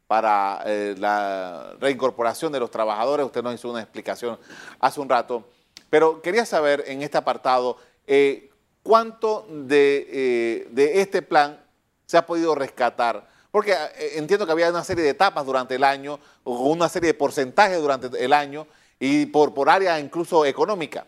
para 0.08 0.64
eh, 0.66 0.96
la 0.98 1.76
reincorporación 1.78 2.50
de 2.50 2.58
los 2.58 2.72
trabajadores. 2.72 3.24
Usted 3.24 3.44
nos 3.44 3.54
hizo 3.54 3.70
una 3.70 3.82
explicación 3.82 4.36
hace 4.80 5.00
un 5.00 5.08
rato. 5.08 5.48
Pero 5.88 6.20
quería 6.20 6.44
saber 6.44 6.82
en 6.88 7.02
este 7.02 7.18
apartado, 7.18 7.76
eh, 8.08 8.50
¿cuánto 8.82 9.46
eh, 9.70 10.66
de 10.72 11.00
este 11.00 11.22
plan 11.22 11.64
se 12.04 12.16
ha 12.16 12.26
podido 12.26 12.56
rescatar? 12.56 13.35
Porque 13.50 13.72
eh, 13.72 14.12
entiendo 14.16 14.46
que 14.46 14.52
había 14.52 14.70
una 14.70 14.84
serie 14.84 15.04
de 15.04 15.10
etapas 15.10 15.44
durante 15.46 15.74
el 15.74 15.84
año, 15.84 16.18
una 16.44 16.88
serie 16.88 17.08
de 17.08 17.14
porcentajes 17.14 17.80
durante 17.80 18.08
el 18.24 18.32
año, 18.32 18.66
y 18.98 19.26
por, 19.26 19.54
por 19.54 19.68
área 19.68 19.98
incluso 20.00 20.44
económica. 20.44 21.06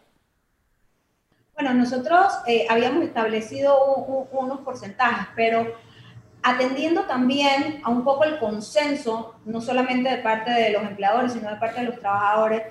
Bueno, 1.55 1.75
nosotros 1.75 2.33
eh, 2.47 2.67
habíamos 2.71 3.03
establecido 3.05 3.85
unos 4.31 4.61
porcentajes, 4.61 5.27
pero 5.35 5.75
atendiendo 6.43 7.03
también 7.05 7.81
a 7.83 7.91
un 7.91 8.05
poco 8.05 8.25
el 8.25 8.39
consenso, 8.39 9.35
no 9.45 9.61
solamente 9.61 10.09
de 10.09 10.19
parte 10.19 10.53
de 10.53 10.71
los 10.71 10.83
empleadores, 10.83 11.33
sino 11.33 11.51
de 11.51 11.57
parte 11.57 11.81
de 11.81 11.87
los 11.87 11.99
trabajadores, 11.99 12.63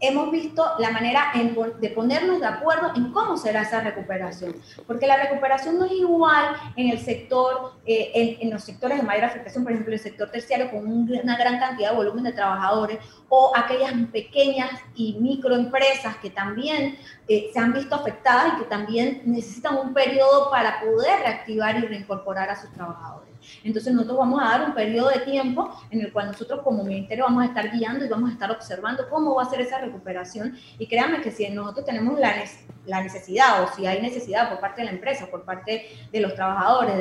hemos 0.00 0.30
visto 0.30 0.64
la 0.78 0.90
manera 0.90 1.32
de 1.78 1.90
ponernos 1.90 2.40
de 2.40 2.46
acuerdo 2.46 2.92
en 2.96 3.12
cómo 3.12 3.36
será 3.36 3.62
esa 3.62 3.80
recuperación, 3.80 4.56
porque 4.86 5.06
la 5.06 5.16
recuperación 5.16 5.78
no 5.78 5.84
es 5.84 5.92
igual 5.92 6.56
en 6.76 6.88
el 6.88 6.98
sector, 6.98 7.74
eh, 7.84 8.38
en, 8.40 8.50
los 8.50 8.64
sectores 8.64 8.98
de 8.98 9.02
mayor 9.04 9.24
afectación, 9.24 9.62
por 9.62 9.72
ejemplo, 9.72 9.92
el 9.92 10.00
sector 10.00 10.30
terciario 10.30 10.70
con 10.70 10.86
una 10.86 11.36
gran 11.36 11.58
cantidad 11.58 11.90
de 11.90 11.96
volumen 11.96 12.24
de 12.24 12.32
trabajadores, 12.32 12.98
o 13.28 13.52
aquellas 13.54 13.92
pequeñas 14.10 14.70
y 14.94 15.18
microempresas 15.20 16.16
que 16.16 16.30
también 16.30 16.98
eh, 17.28 17.50
se 17.52 17.58
han 17.58 17.72
visto 17.72 17.94
afectadas 17.94 18.54
y 18.54 18.62
que 18.62 18.68
también 18.68 19.22
necesitan 19.26 19.76
un 19.76 19.92
periodo 19.92 20.50
para 20.50 20.80
poder 20.80 21.20
reactivar 21.20 21.78
y 21.78 21.86
reincorporar 21.86 22.48
a 22.48 22.60
sus 22.60 22.72
trabajadores. 22.72 23.29
Entonces 23.64 23.92
nosotros 23.92 24.18
vamos 24.18 24.40
a 24.42 24.44
dar 24.44 24.68
un 24.68 24.74
periodo 24.74 25.10
de 25.10 25.20
tiempo 25.20 25.70
en 25.90 26.00
el 26.00 26.12
cual 26.12 26.28
nosotros 26.28 26.60
como 26.62 26.84
ministerio 26.84 27.24
vamos 27.24 27.42
a 27.42 27.46
estar 27.46 27.70
guiando 27.70 28.04
y 28.04 28.08
vamos 28.08 28.30
a 28.30 28.32
estar 28.32 28.50
observando 28.50 29.08
cómo 29.08 29.34
va 29.34 29.42
a 29.42 29.50
ser 29.50 29.60
esa 29.60 29.78
recuperación. 29.78 30.56
Y 30.78 30.86
créanme 30.86 31.20
que 31.20 31.30
si 31.30 31.48
nosotros 31.50 31.84
tenemos 31.86 32.18
la, 32.18 33.02
necesidad 33.02 33.62
o 33.62 33.68
si 33.74 33.86
hay 33.86 34.00
necesidad 34.00 34.48
por 34.48 34.60
parte 34.60 34.82
de 34.82 34.86
la 34.86 34.92
empresa, 34.92 35.26
por 35.30 35.44
parte 35.44 35.86
de 36.12 36.20
los 36.20 36.34
trabajadores, 36.34 36.96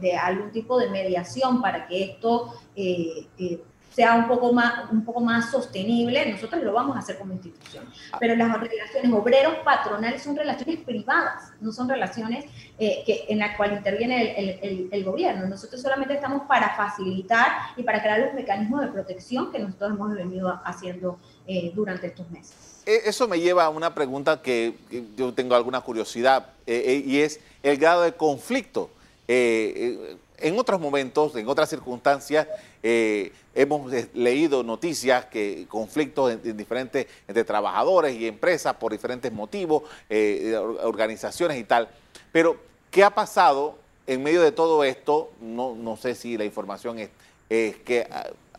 de, 0.00 0.16
algún 0.16 0.50
tipo 0.52 0.78
de 0.78 0.88
mediación 0.90 1.60
para 1.60 1.86
que 1.86 2.04
esto... 2.04 2.54
Eh, 2.76 3.28
eh, 3.38 3.62
sea 3.94 4.14
un 4.16 4.26
poco 4.26 4.52
más, 4.52 4.90
un 4.90 5.04
poco 5.04 5.20
más 5.20 5.52
sostenible, 5.52 6.28
nosotros 6.32 6.62
lo 6.64 6.72
vamos 6.72 6.96
a 6.96 6.98
hacer 6.98 7.16
como 7.16 7.32
institución. 7.32 7.84
Pero 8.18 8.34
las 8.34 8.52
relaciones 8.60 9.12
obreros 9.12 9.54
patronales 9.64 10.20
son 10.20 10.36
relaciones 10.36 10.80
privadas, 10.80 11.52
no 11.60 11.70
son 11.70 11.88
relaciones 11.88 12.46
eh, 12.76 13.04
que, 13.06 13.26
en 13.28 13.38
las 13.38 13.56
cuales 13.56 13.78
interviene 13.78 14.36
el, 14.36 14.48
el, 14.62 14.88
el, 14.90 15.04
gobierno. 15.04 15.46
Nosotros 15.46 15.80
solamente 15.80 16.14
estamos 16.14 16.42
para 16.48 16.74
facilitar 16.74 17.46
y 17.76 17.84
para 17.84 18.02
crear 18.02 18.18
los 18.18 18.34
mecanismos 18.34 18.80
de 18.80 18.88
protección 18.88 19.52
que 19.52 19.60
nosotros 19.60 19.92
hemos 19.92 20.12
venido 20.12 20.60
haciendo 20.64 21.16
eh, 21.46 21.70
durante 21.72 22.08
estos 22.08 22.28
meses. 22.30 22.82
E, 22.84 23.02
eso 23.04 23.28
me 23.28 23.38
lleva 23.38 23.64
a 23.64 23.68
una 23.68 23.94
pregunta 23.94 24.42
que 24.42 24.74
yo 25.16 25.32
tengo 25.32 25.54
alguna 25.54 25.80
curiosidad 25.82 26.46
eh, 26.66 27.00
y 27.06 27.20
es 27.20 27.38
el 27.62 27.76
grado 27.76 28.02
de 28.02 28.12
conflicto. 28.12 28.90
en 29.28 30.58
otros 30.58 30.80
momentos, 30.80 31.36
en 31.36 31.48
otras 31.48 31.70
circunstancias, 31.70 32.48
eh, 32.86 33.32
hemos 33.54 33.90
leído 34.12 34.62
noticias 34.62 35.24
que 35.24 35.64
conflictos 35.70 36.32
en, 36.32 36.54
diferentes 36.54 37.06
entre 37.26 37.42
trabajadores 37.42 38.14
y 38.14 38.26
empresas 38.26 38.74
por 38.74 38.92
diferentes 38.92 39.32
motivos, 39.32 39.84
eh, 40.10 40.54
organizaciones 40.54 41.58
y 41.58 41.64
tal. 41.64 41.88
Pero, 42.30 42.58
¿qué 42.90 43.02
ha 43.02 43.08
pasado 43.08 43.78
en 44.06 44.22
medio 44.22 44.42
de 44.42 44.52
todo 44.52 44.84
esto? 44.84 45.32
No, 45.40 45.74
no 45.74 45.96
sé 45.96 46.14
si 46.14 46.36
la 46.36 46.44
información 46.44 46.98
es, 46.98 47.08
que 47.48 48.06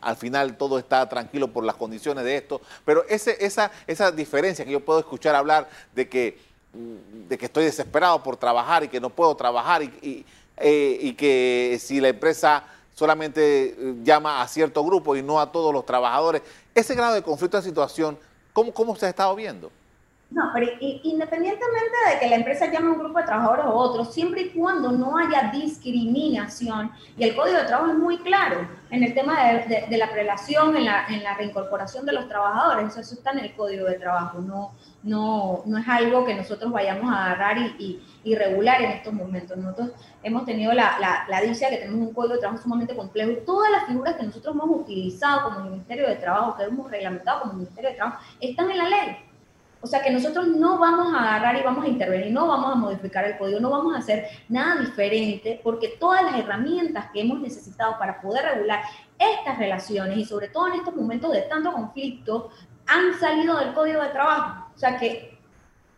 al 0.01 0.15
final 0.15 0.57
todo 0.57 0.79
está 0.79 1.07
tranquilo 1.07 1.53
por 1.53 1.63
las 1.63 1.75
condiciones 1.75 2.23
de 2.23 2.37
esto, 2.37 2.61
pero 2.83 3.05
ese, 3.07 3.37
esa, 3.45 3.71
esa 3.85 4.11
diferencia 4.11 4.65
que 4.65 4.71
yo 4.71 4.79
puedo 4.79 4.97
escuchar 4.97 5.35
hablar 5.35 5.69
de 5.93 6.09
que, 6.09 6.39
de 6.73 7.37
que 7.37 7.45
estoy 7.45 7.65
desesperado 7.65 8.23
por 8.23 8.37
trabajar 8.37 8.85
y 8.85 8.87
que 8.87 8.99
no 8.99 9.11
puedo 9.11 9.35
trabajar 9.35 9.83
y, 9.83 9.93
y 10.01 10.25
eh, 10.57 11.15
que 11.15 11.77
si 11.79 12.01
la 12.01 12.07
empresa 12.07 12.63
solamente 12.95 13.67
eh, 13.67 13.95
llama 14.03 14.41
a 14.41 14.47
cierto 14.47 14.83
grupo 14.83 15.15
y 15.15 15.21
no 15.21 15.39
a 15.39 15.51
todos 15.51 15.71
los 15.71 15.85
trabajadores. 15.85 16.41
Ese 16.73 16.95
grado 16.95 17.13
de 17.13 17.21
conflicto 17.21 17.57
de 17.57 17.63
situación, 17.63 18.17
¿cómo, 18.53 18.73
cómo 18.73 18.95
se 18.95 19.05
ha 19.05 19.09
estado 19.09 19.35
viendo? 19.35 19.71
No, 20.35 20.51
pero 20.53 20.67
independientemente 20.81 21.95
de 22.11 22.19
que 22.19 22.27
la 22.27 22.35
empresa 22.35 22.69
llame 22.69 22.87
a 22.87 22.91
un 22.91 22.99
grupo 22.99 23.19
de 23.19 23.23
trabajadores 23.23 23.65
o 23.67 23.73
otro, 23.73 24.03
siempre 24.03 24.41
y 24.41 24.49
cuando 24.49 24.91
no 24.91 25.17
haya 25.17 25.49
discriminación, 25.49 26.91
y 27.17 27.23
el 27.23 27.33
Código 27.33 27.57
de 27.57 27.63
Trabajo 27.63 27.91
es 27.91 27.97
muy 27.97 28.17
claro 28.17 28.67
en 28.89 29.01
el 29.05 29.13
tema 29.13 29.45
de, 29.45 29.97
la 29.97 30.11
prelación, 30.11 30.75
en 30.75 30.83
la, 30.83 31.37
reincorporación 31.37 32.05
de 32.05 32.11
los 32.11 32.27
trabajadores, 32.27 32.97
eso 32.97 33.15
está 33.15 33.31
en 33.31 33.39
el 33.39 33.55
Código 33.55 33.85
de 33.85 33.93
Trabajo, 33.93 34.39
no, 34.39 34.73
no, 35.03 35.63
no 35.65 35.77
es 35.77 35.87
algo 35.87 36.25
que 36.25 36.35
nosotros 36.35 36.69
vayamos 36.69 37.09
a 37.13 37.27
agarrar 37.31 37.57
y, 37.57 38.03
y, 38.25 38.35
regular 38.35 38.81
en 38.81 38.91
estos 38.91 39.13
momentos. 39.13 39.55
Nosotros 39.55 39.91
hemos 40.21 40.43
tenido 40.43 40.73
la, 40.73 40.99
la, 40.99 41.25
la 41.29 41.39
dicha 41.39 41.69
que 41.69 41.77
tenemos 41.77 42.09
un 42.09 42.13
Código 42.13 42.33
de 42.33 42.41
Trabajo 42.41 42.61
sumamente 42.61 42.93
complejo 42.93 43.31
todas 43.45 43.71
las 43.71 43.85
figuras 43.85 44.15
que 44.15 44.23
nosotros 44.23 44.53
hemos 44.53 44.81
utilizado 44.81 45.43
como 45.45 45.69
Ministerio 45.69 46.09
de 46.09 46.15
Trabajo, 46.17 46.57
que 46.57 46.63
hemos 46.65 46.91
reglamentado 46.91 47.39
como 47.39 47.53
Ministerio 47.53 47.91
de 47.91 47.95
Trabajo, 47.95 48.21
están 48.41 48.69
en 48.69 48.77
la 48.79 48.89
ley 48.89 49.24
O 49.85 49.87
sea 49.87 50.01
que 50.01 50.09
nosotros 50.09 50.47
no 50.47 50.79
vamos 50.79 51.13
a 51.13 51.19
agarrar 51.19 51.61
y 51.61 51.61
vamos 51.61 51.85
a 51.85 51.87
intervenir, 51.87 52.31
no 52.31 52.47
vamos 52.47 52.71
a 52.71 52.75
modificar 52.75 53.23
el 53.23 53.37
código, 53.37 53.59
no 53.59 53.69
vamos 53.69 53.93
a 53.93 53.99
hacer 53.99 54.25
nada 54.49 54.81
diferente, 54.81 55.61
porque 55.63 55.89
todas 55.99 56.23
las 56.23 56.39
herramientas 56.39 57.11
que 57.13 57.21
hemos 57.21 57.39
necesitado 57.39 57.99
para 57.99 58.19
poder 58.19 58.45
regular 58.45 58.81
estas 59.19 59.59
relaciones 59.59 60.17
y 60.17 60.25
sobre 60.25 60.47
todo 60.47 60.69
en 60.69 60.73
estos 60.73 60.95
momentos 60.95 61.31
de 61.31 61.43
tanto 61.43 61.71
conflicto 61.71 62.49
han 62.87 63.13
salido 63.19 63.59
del 63.59 63.75
código 63.75 64.01
de 64.01 64.09
trabajo. 64.09 64.71
O 64.75 64.79
sea 64.79 64.97
que 64.97 65.37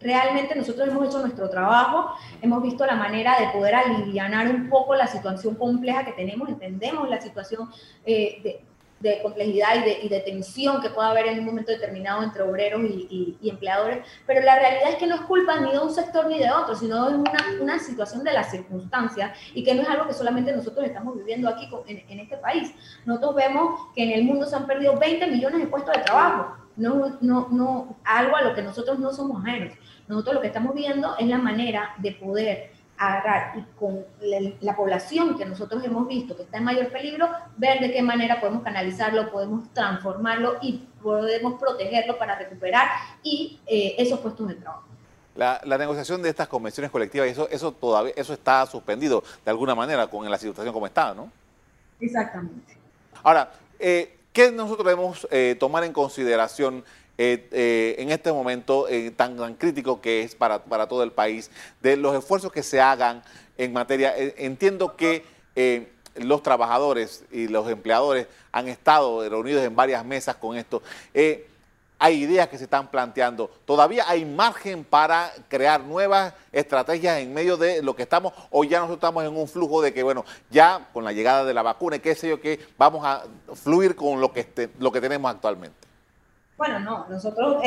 realmente 0.02 0.54
nosotros 0.54 0.90
hemos 0.90 1.08
hecho 1.08 1.20
nuestro 1.20 1.50
trabajo, 1.50 2.14
hemos 2.42 2.62
visto 2.62 2.86
la 2.86 2.96
manera 2.96 3.40
de 3.40 3.48
poder 3.58 3.74
aliviar 3.74 4.50
un 4.50 4.70
poco 4.70 4.96
la 4.96 5.08
situación 5.08 5.56
compleja 5.56 6.04
que 6.04 6.12
tenemos, 6.12 6.50
entendemos 6.50 7.10
la 7.10 7.22
situación 7.22 7.70
eh, 8.06 8.42
de, 8.44 8.67
de 9.00 9.22
complejidad 9.22 9.76
y 9.76 9.80
de, 9.82 10.00
y 10.04 10.10
de, 10.10 10.20
tensión 10.22 10.82
que 10.82 10.90
pueda 10.90 11.10
haber 11.10 11.28
en 11.28 11.40
un 11.40 11.46
momento 11.46 11.72
determinado 11.72 12.24
entre 12.24 12.42
obreros 12.44 12.82
y, 12.84 13.38
y, 13.42 13.50
empleadores, 13.50 14.06
pero 14.26 14.42
la 14.42 14.58
realidad 14.58 14.90
es 14.90 14.96
que 14.96 15.08
no 15.08 15.16
es 15.16 15.22
culpa 15.22 15.60
ni 15.60 15.72
de 15.72 15.80
un 15.80 15.94
sector 15.94 16.28
ni 16.28 16.40
de 16.40 16.52
otro, 16.52 16.76
sino 16.76 17.08
es 17.08 17.14
una, 17.14 17.46
una 17.62 17.80
situación 17.80 18.24
de 18.24 18.34
las 18.34 18.52
circunstancias 18.52 19.38
y 19.54 19.64
que 19.64 19.76
no 19.76 19.84
es 19.84 19.90
algo 19.90 20.08
que 20.08 20.14
solamente 20.14 20.52
nosotros 20.52 20.86
estamos 20.86 21.16
viviendo 21.16 21.48
aquí 21.48 21.70
en, 21.88 22.04
en, 22.10 22.20
este 22.20 22.38
país. 22.38 22.74
Nosotros 23.06 23.36
vemos 23.36 23.88
que 23.96 24.04
en 24.04 24.12
el 24.12 24.24
mundo 24.24 24.46
se 24.46 24.56
han 24.56 24.66
perdido 24.66 24.98
20 24.98 25.28
millones 25.28 25.60
de 25.60 25.68
puestos 25.68 25.96
de 25.96 26.04
trabajo, 26.04 26.58
no, 26.76 27.18
no, 27.22 27.48
no, 27.50 27.98
algo 28.04 28.36
a 28.36 28.42
lo 28.42 28.56
que 28.56 28.62
nosotros 28.62 29.00
no 29.00 29.12
somos 29.12 29.44
ajenos. 29.44 29.74
Nosotros 30.08 30.36
lo 30.36 30.42
que 30.42 30.48
estamos 30.48 30.74
viendo 30.74 31.16
es 31.18 31.28
la 31.28 31.38
manera 31.38 31.96
de 31.98 32.14
poder 32.14 32.77
agarrar 32.98 33.58
y 33.58 33.62
con 33.78 34.06
la, 34.22 34.52
la, 34.60 34.76
población 34.76 35.38
que 35.38 35.46
nosotros 35.46 35.84
hemos 35.84 36.08
visto 36.08 36.36
que 36.36 36.44
está 36.44 36.58
en 36.58 36.64
mayor 36.64 36.92
peligro, 36.92 37.30
ver 37.56 37.80
de 37.80 37.92
qué 37.92 38.02
manera 38.02 38.40
podemos 38.40 38.64
canalizarlo, 38.64 39.32
podemos 39.32 39.72
transformarlo 39.74 40.58
y 40.62 40.88
podemos 41.02 41.60
protegerlo 41.60 42.18
para 42.18 42.38
recuperar 42.38 42.90
y 43.24 43.60
eh, 43.68 43.96
esos 43.98 44.20
puestos 44.20 44.48
de 44.48 44.56
trabajo. 44.56 44.84
La, 45.36 45.62
la, 45.64 45.78
negociación 45.78 46.24
de 46.24 46.30
estas 46.30 46.48
convenciones 46.48 46.90
colectivas, 46.90 47.28
eso, 47.28 47.48
eso 47.50 47.72
todavía, 47.72 48.14
eso 48.16 48.34
está 48.34 48.66
suspendido 48.66 49.24
de 49.46 49.52
alguna 49.52 49.76
manera 49.76 50.08
con 50.08 50.28
la 50.30 50.38
situación 50.40 50.74
como 50.74 50.88
está, 50.88 51.14
¿no? 51.14 51.32
Exactamente. 52.00 52.76
Ahora, 53.22 53.52
eh, 53.80 54.18
¿qué 54.34 54.52
nosotros 54.52 54.86
debemos 54.86 55.28
eh, 55.30 55.56
tomar 55.60 55.84
en 55.84 55.94
consideración 55.94 56.84
eh, 57.20 57.48
eh, 57.52 57.96
en 57.98 58.12
este 58.12 58.32
momento 58.32 58.88
eh, 58.88 59.10
tan, 59.10 59.38
tan, 59.38 59.56
crítico 59.56 60.00
que 60.00 60.22
es 60.22 60.36
para, 60.36 60.64
para, 60.64 60.88
todo 60.88 61.02
el 61.02 61.12
país, 61.12 61.50
de 61.82 61.98
los 61.98 62.16
esfuerzos 62.16 62.52
que 62.52 62.62
se 62.62 62.80
hagan 62.80 63.24
en 63.58 63.74
materia. 63.74 64.14
Entiendo 64.16 64.96
que 64.96 65.24
los 66.16 66.44
trabajadores 66.44 67.24
y 67.32 67.48
los 67.48 67.68
empleadores 67.70 68.28
han 68.52 68.68
estado 68.68 69.28
reunidos 69.28 69.64
en 69.64 69.76
varias 69.76 70.06
mesas 70.06 70.36
con 70.36 70.56
esto. 70.56 70.84
hay 72.00 72.16
ideas 72.22 72.48
que 72.50 72.60
se 72.60 72.66
están 72.66 72.92
planteando. 72.92 73.50
¿Todavía 73.66 74.06
hay 74.08 74.24
margen 74.24 74.84
para 74.84 75.34
crear 75.48 75.82
nuevas 75.82 76.36
estrategias 76.52 77.18
en 77.18 77.34
medio 77.34 77.58
de 77.58 77.82
lo 77.82 77.96
que 77.96 78.04
estamos, 78.04 78.34
o 78.52 78.64
ya 78.64 78.78
nosotros 78.78 78.98
estamos 78.98 79.24
en 79.24 79.36
un 79.36 79.48
flujo 79.48 79.82
de 79.82 79.92
que, 79.92 80.04
bueno, 80.04 80.24
ya 80.52 80.88
con 80.94 81.04
la 81.04 81.12
llegada 81.12 81.44
de 81.44 81.56
la 81.56 81.64
vacuna 81.64 81.96
y 81.96 82.00
qué 82.00 82.14
sé 82.14 82.30
yo, 82.30 82.40
que 82.40 82.60
vamos 82.78 83.04
a 83.04 83.24
fluir 83.56 83.96
con 83.96 84.22
lo 84.22 84.32
que, 84.32 84.42
este, 84.42 84.70
lo 84.78 84.92
que 84.92 85.02
tenemos 85.02 85.32
actualmente? 85.32 85.87
Bueno, 86.58 86.80
no, 86.80 87.06
nosotros, 87.08 87.62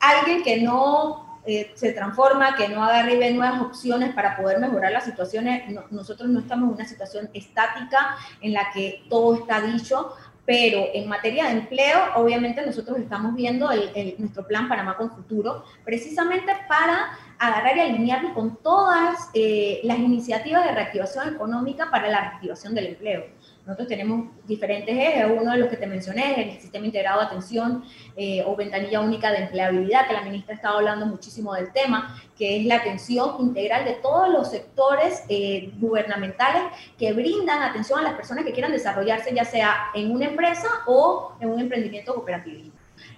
alguien 0.00 0.42
que 0.42 0.60
no 0.60 1.40
eh, 1.48 1.70
se 1.74 1.92
transforma, 1.92 2.56
que 2.56 2.68
no 2.68 2.82
agarre 2.82 3.14
y 3.14 3.18
ve 3.18 3.30
nuevas 3.30 3.62
opciones 3.62 4.12
para 4.14 4.36
poder 4.36 4.58
mejorar 4.58 4.90
las 4.90 5.04
situaciones, 5.04 5.70
no, 5.70 5.84
nosotros 5.92 6.28
no 6.28 6.40
estamos 6.40 6.68
en 6.68 6.74
una 6.74 6.88
situación 6.88 7.30
estática 7.34 8.16
en 8.40 8.52
la 8.52 8.72
que 8.74 9.04
todo 9.08 9.36
está 9.36 9.60
dicho, 9.60 10.12
pero 10.44 10.86
en 10.92 11.08
materia 11.08 11.44
de 11.44 11.52
empleo, 11.52 11.98
obviamente 12.16 12.66
nosotros 12.66 12.98
estamos 12.98 13.36
viendo 13.36 13.70
el, 13.70 14.16
nuestro 14.18 14.44
plan 14.44 14.68
Panamá 14.68 14.96
con 14.96 15.10
Futuro, 15.10 15.64
precisamente 15.84 16.52
para 16.68 17.16
agarrar 17.38 17.76
y 17.76 17.80
alinearnos 17.80 18.32
con 18.32 18.56
todas 18.56 19.30
eh, 19.34 19.80
las 19.84 19.98
iniciativas 19.98 20.64
de 20.64 20.72
reactivación 20.72 21.34
económica 21.34 21.90
para 21.92 22.08
la 22.08 22.20
reactivación 22.22 22.74
del 22.74 22.86
empleo. 22.86 23.24
Nosotros 23.66 23.88
tenemos 23.88 24.28
diferentes 24.46 24.96
ejes, 24.96 25.26
uno 25.28 25.50
de 25.50 25.58
los 25.58 25.68
que 25.68 25.76
te 25.76 25.88
mencioné 25.88 26.40
es 26.40 26.54
el 26.54 26.60
sistema 26.60 26.86
integrado 26.86 27.18
de 27.18 27.26
atención 27.26 27.82
eh, 28.16 28.44
o 28.46 28.54
ventanilla 28.54 29.00
única 29.00 29.32
de 29.32 29.38
empleabilidad, 29.38 30.06
que 30.06 30.12
la 30.12 30.22
ministra 30.22 30.54
ha 30.54 30.56
estado 30.56 30.78
hablando 30.78 31.04
muchísimo 31.04 31.52
del 31.52 31.72
tema, 31.72 32.16
que 32.38 32.58
es 32.58 32.66
la 32.66 32.76
atención 32.76 33.34
integral 33.40 33.84
de 33.84 33.94
todos 33.94 34.28
los 34.28 34.52
sectores 34.52 35.24
eh, 35.28 35.72
gubernamentales 35.80 36.62
que 36.96 37.12
brindan 37.12 37.60
atención 37.60 37.98
a 37.98 38.02
las 38.02 38.14
personas 38.14 38.44
que 38.44 38.52
quieran 38.52 38.70
desarrollarse, 38.70 39.34
ya 39.34 39.44
sea 39.44 39.88
en 39.96 40.12
una 40.12 40.26
empresa 40.26 40.68
o 40.86 41.32
en 41.40 41.50
un 41.50 41.58
emprendimiento 41.58 42.14
cooperativo 42.14 42.70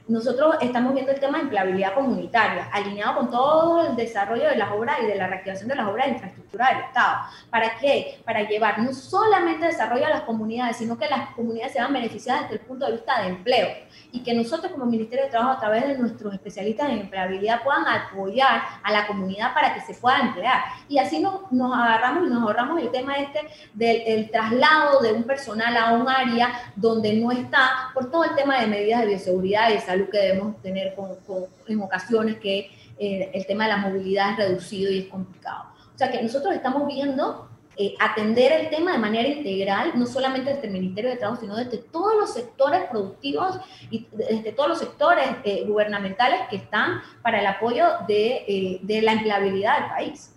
nosotros 0.09 0.57
estamos 0.63 0.95
viendo 0.95 1.13
el 1.13 1.21
tema 1.21 1.37
de 1.37 1.45
empleabilidad 1.45 1.95
comunitaria, 1.95 2.69
alineado 2.73 3.17
con 3.17 3.31
todo 3.31 3.87
el 3.87 3.95
desarrollo 3.95 4.49
de 4.49 4.57
las 4.57 4.73
obras 4.73 4.97
y 5.03 5.07
de 5.07 5.15
la 5.15 5.27
reactivación 5.27 5.69
de 5.69 5.75
las 5.75 5.87
obras 5.87 6.07
de 6.07 6.13
infraestructura 6.13 6.69
del 6.69 6.85
Estado. 6.85 7.19
¿Para 7.51 7.79
qué? 7.79 8.19
Para 8.25 8.49
llevar 8.49 8.79
no 8.79 8.93
solamente 8.95 9.67
desarrollo 9.67 10.07
a 10.07 10.11
las 10.11 10.23
comunidades, 10.23 10.79
sino 10.79 10.97
que 10.99 11.09
las 11.09 11.35
comunidades 11.35 11.75
sean 11.75 11.93
beneficiadas 11.93 12.45
desde 12.45 12.55
el 12.55 12.61
punto 12.63 12.87
de 12.87 12.93
vista 12.93 13.21
de 13.21 13.29
empleo 13.29 13.69
y 14.11 14.23
que 14.23 14.33
nosotros 14.33 14.73
como 14.73 14.87
Ministerio 14.87 15.27
de 15.27 15.31
Trabajo 15.31 15.53
a 15.53 15.61
través 15.61 15.87
de 15.87 15.99
nuestros 15.99 16.33
especialistas 16.33 16.89
en 16.89 17.01
empleabilidad 17.01 17.63
puedan 17.63 17.87
apoyar 17.87 18.63
a 18.83 18.93
la 18.93 19.07
comunidad 19.07 19.53
para 19.53 19.75
que 19.75 19.81
se 19.83 19.93
pueda 20.01 20.21
emplear. 20.21 20.63
Y 20.89 20.99
así 20.99 21.21
nos, 21.21 21.53
nos 21.53 21.77
agarramos 21.77 22.27
y 22.27 22.31
nos 22.31 22.43
ahorramos 22.43 22.81
el 22.81 22.91
tema 22.91 23.17
este 23.17 23.41
del 23.75 24.03
el 24.07 24.31
traslado 24.31 25.01
de 25.01 25.13
un 25.13 25.25
personal 25.25 25.77
a 25.77 25.93
un 25.93 26.09
área 26.09 26.73
donde 26.77 27.13
no 27.15 27.31
está 27.31 27.91
por 27.93 28.11
todo 28.11 28.25
el 28.25 28.35
tema 28.35 28.59
de 28.61 28.67
medidas 28.67 29.01
de 29.01 29.09
bioseguridad 29.09 29.69
y 29.69 29.75
de 29.75 29.81
salud 29.81 29.98
que 30.07 30.19
debemos 30.19 30.61
tener 30.63 30.95
con, 30.95 31.17
con, 31.27 31.45
en 31.67 31.81
ocasiones 31.81 32.39
que 32.39 32.71
eh, 32.99 33.31
el 33.33 33.47
tema 33.47 33.65
de 33.65 33.71
la 33.71 33.77
movilidad 33.79 34.33
es 34.33 34.37
reducido 34.37 34.93
y 34.93 34.99
es 35.01 35.07
complicado. 35.07 35.65
O 35.95 35.99
sea 35.99 36.11
que 36.11 36.23
nosotros 36.23 36.55
estamos 36.55 36.87
viendo 36.87 37.49
eh, 37.81 37.95
atender 38.01 38.51
el 38.51 38.71
tema 38.71 38.91
de 38.91 38.99
manera 38.99 39.29
integral, 39.29 39.93
no 39.95 40.05
solamente 40.05 40.53
desde 40.53 40.67
el 40.67 40.73
Ministerio 40.73 41.11
de 41.11 41.17
Trabajo, 41.17 41.41
sino 41.41 41.55
desde 41.55 41.79
todos 41.79 42.13
los 42.17 42.35
sectores 42.35 42.83
productivos 42.91 43.61
y 43.89 44.09
desde 44.11 44.51
todos 44.51 44.69
los 44.69 44.79
sectores 44.81 45.29
eh, 45.45 45.65
gubernamentales 45.65 46.41
que 46.51 46.57
están 46.57 47.01
para 47.23 47.39
el 47.39 47.47
apoyo 47.47 47.87
de, 48.09 48.45
eh, 48.49 48.81
de 48.83 49.01
la 49.01 49.13
empleabilidad 49.13 49.79
del 49.79 49.91
país. 49.91 50.35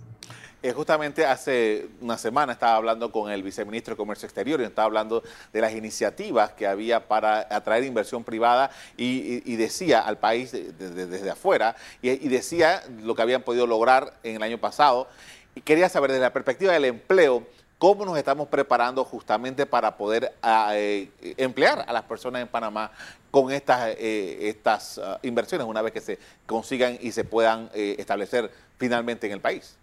Justamente 0.75 1.25
hace 1.25 1.87
una 2.01 2.19
semana 2.19 2.53
estaba 2.53 2.75
hablando 2.75 3.11
con 3.11 3.31
el 3.31 3.41
viceministro 3.41 3.95
de 3.95 3.97
Comercio 3.97 4.27
Exterior 4.27 4.61
y 4.61 4.65
estaba 4.65 4.85
hablando 4.85 5.23
de 5.51 5.59
las 5.61 5.73
iniciativas 5.73 6.51
que 6.51 6.67
había 6.67 7.07
para 7.07 7.47
atraer 7.49 7.83
inversión 7.83 8.23
privada 8.23 8.69
y, 8.95 9.55
decía 9.55 10.01
al 10.01 10.19
país 10.19 10.51
de, 10.51 10.71
de, 10.71 11.07
desde 11.07 11.31
afuera 11.31 11.75
y, 12.03 12.27
decía 12.27 12.83
lo 13.01 13.15
que 13.15 13.23
habían 13.23 13.41
podido 13.41 13.65
lograr 13.65 14.13
en 14.21 14.35
el 14.35 14.43
año 14.43 14.59
pasado. 14.59 15.07
Y 15.55 15.61
quería 15.61 15.89
saber 15.89 16.11
desde 16.11 16.21
la 16.21 16.33
perspectiva 16.33 16.73
del 16.73 16.85
empleo, 16.85 17.43
cómo 17.81 18.05
nos 18.05 18.15
estamos 18.15 18.47
preparando 18.47 19.03
justamente 19.03 19.65
para 19.65 19.97
poder 19.97 20.31
eh, 20.43 21.09
emplear 21.37 21.83
a 21.87 21.91
las 21.91 22.03
personas 22.03 22.43
en 22.43 22.47
Panamá 22.47 22.91
con 23.31 23.51
estas, 23.51 23.95
eh, 23.97 24.49
estas 24.49 24.99
uh, 24.99 25.17
inversiones 25.23 25.65
una 25.65 25.81
vez 25.81 25.91
que 25.91 25.99
se 25.99 26.19
consigan 26.45 26.99
y 27.01 27.11
se 27.11 27.23
puedan 27.23 27.71
eh, 27.73 27.95
establecer 27.97 28.51
finalmente 28.77 29.25
en 29.25 29.33
el 29.33 29.41
país. 29.41 29.77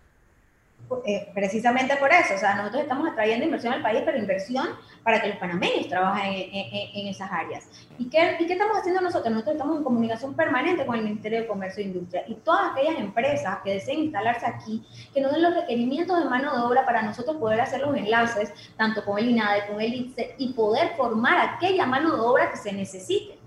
Eh, 1.05 1.31
precisamente 1.35 1.97
por 1.97 2.11
eso, 2.11 2.35
o 2.35 2.39
sea, 2.39 2.55
nosotros 2.55 2.83
estamos 2.83 3.07
atrayendo 3.11 3.45
inversión 3.45 3.75
al 3.75 3.83
país, 3.83 4.03
pero 4.07 4.17
inversión 4.17 4.69
para 5.03 5.21
que 5.21 5.29
los 5.29 5.37
panameños 5.37 5.87
trabajen 5.89 6.33
en, 6.33 7.07
esas 7.09 7.31
áreas. 7.31 7.69
¿Y 7.99 8.09
qué, 8.09 8.37
¿Y 8.39 8.47
qué, 8.47 8.55
estamos 8.55 8.77
haciendo 8.77 9.03
nosotros? 9.03 9.31
Nosotros 9.31 9.57
estamos 9.57 9.77
en 9.79 9.85
comunicación 9.85 10.35
permanente 10.35 10.87
con 10.87 10.97
el 10.97 11.05
Ministerio 11.05 11.41
de 11.41 11.47
Comercio 11.47 11.83
e 11.83 11.89
Industria 11.89 12.25
y 12.27 12.35
todas 12.37 12.73
aquellas 12.73 12.99
empresas 12.99 13.59
que 13.63 13.75
deseen 13.75 14.01
instalarse 14.01 14.47
aquí, 14.47 14.83
que 15.13 15.21
nos 15.21 15.33
den 15.33 15.43
los 15.43 15.55
requerimientos 15.55 16.19
de 16.19 16.29
mano 16.29 16.55
de 16.57 16.63
obra 16.63 16.87
para 16.87 17.03
nosotros 17.03 17.37
poder 17.37 17.61
hacer 17.61 17.81
los 17.81 17.95
enlaces, 17.95 18.53
tanto 18.77 19.05
con 19.05 19.19
el 19.19 19.29
INADE, 19.31 19.67
con 19.69 19.81
el 19.81 19.93
ITSE, 19.93 20.37
y 20.39 20.55
poder 20.55 20.95
formar 20.97 21.39
aquella 21.39 21.87
mano 21.87 22.15
de 22.15 22.21
obra 22.21 22.51
que 22.51 22.57
se 22.57 22.73
necesite 22.73 23.38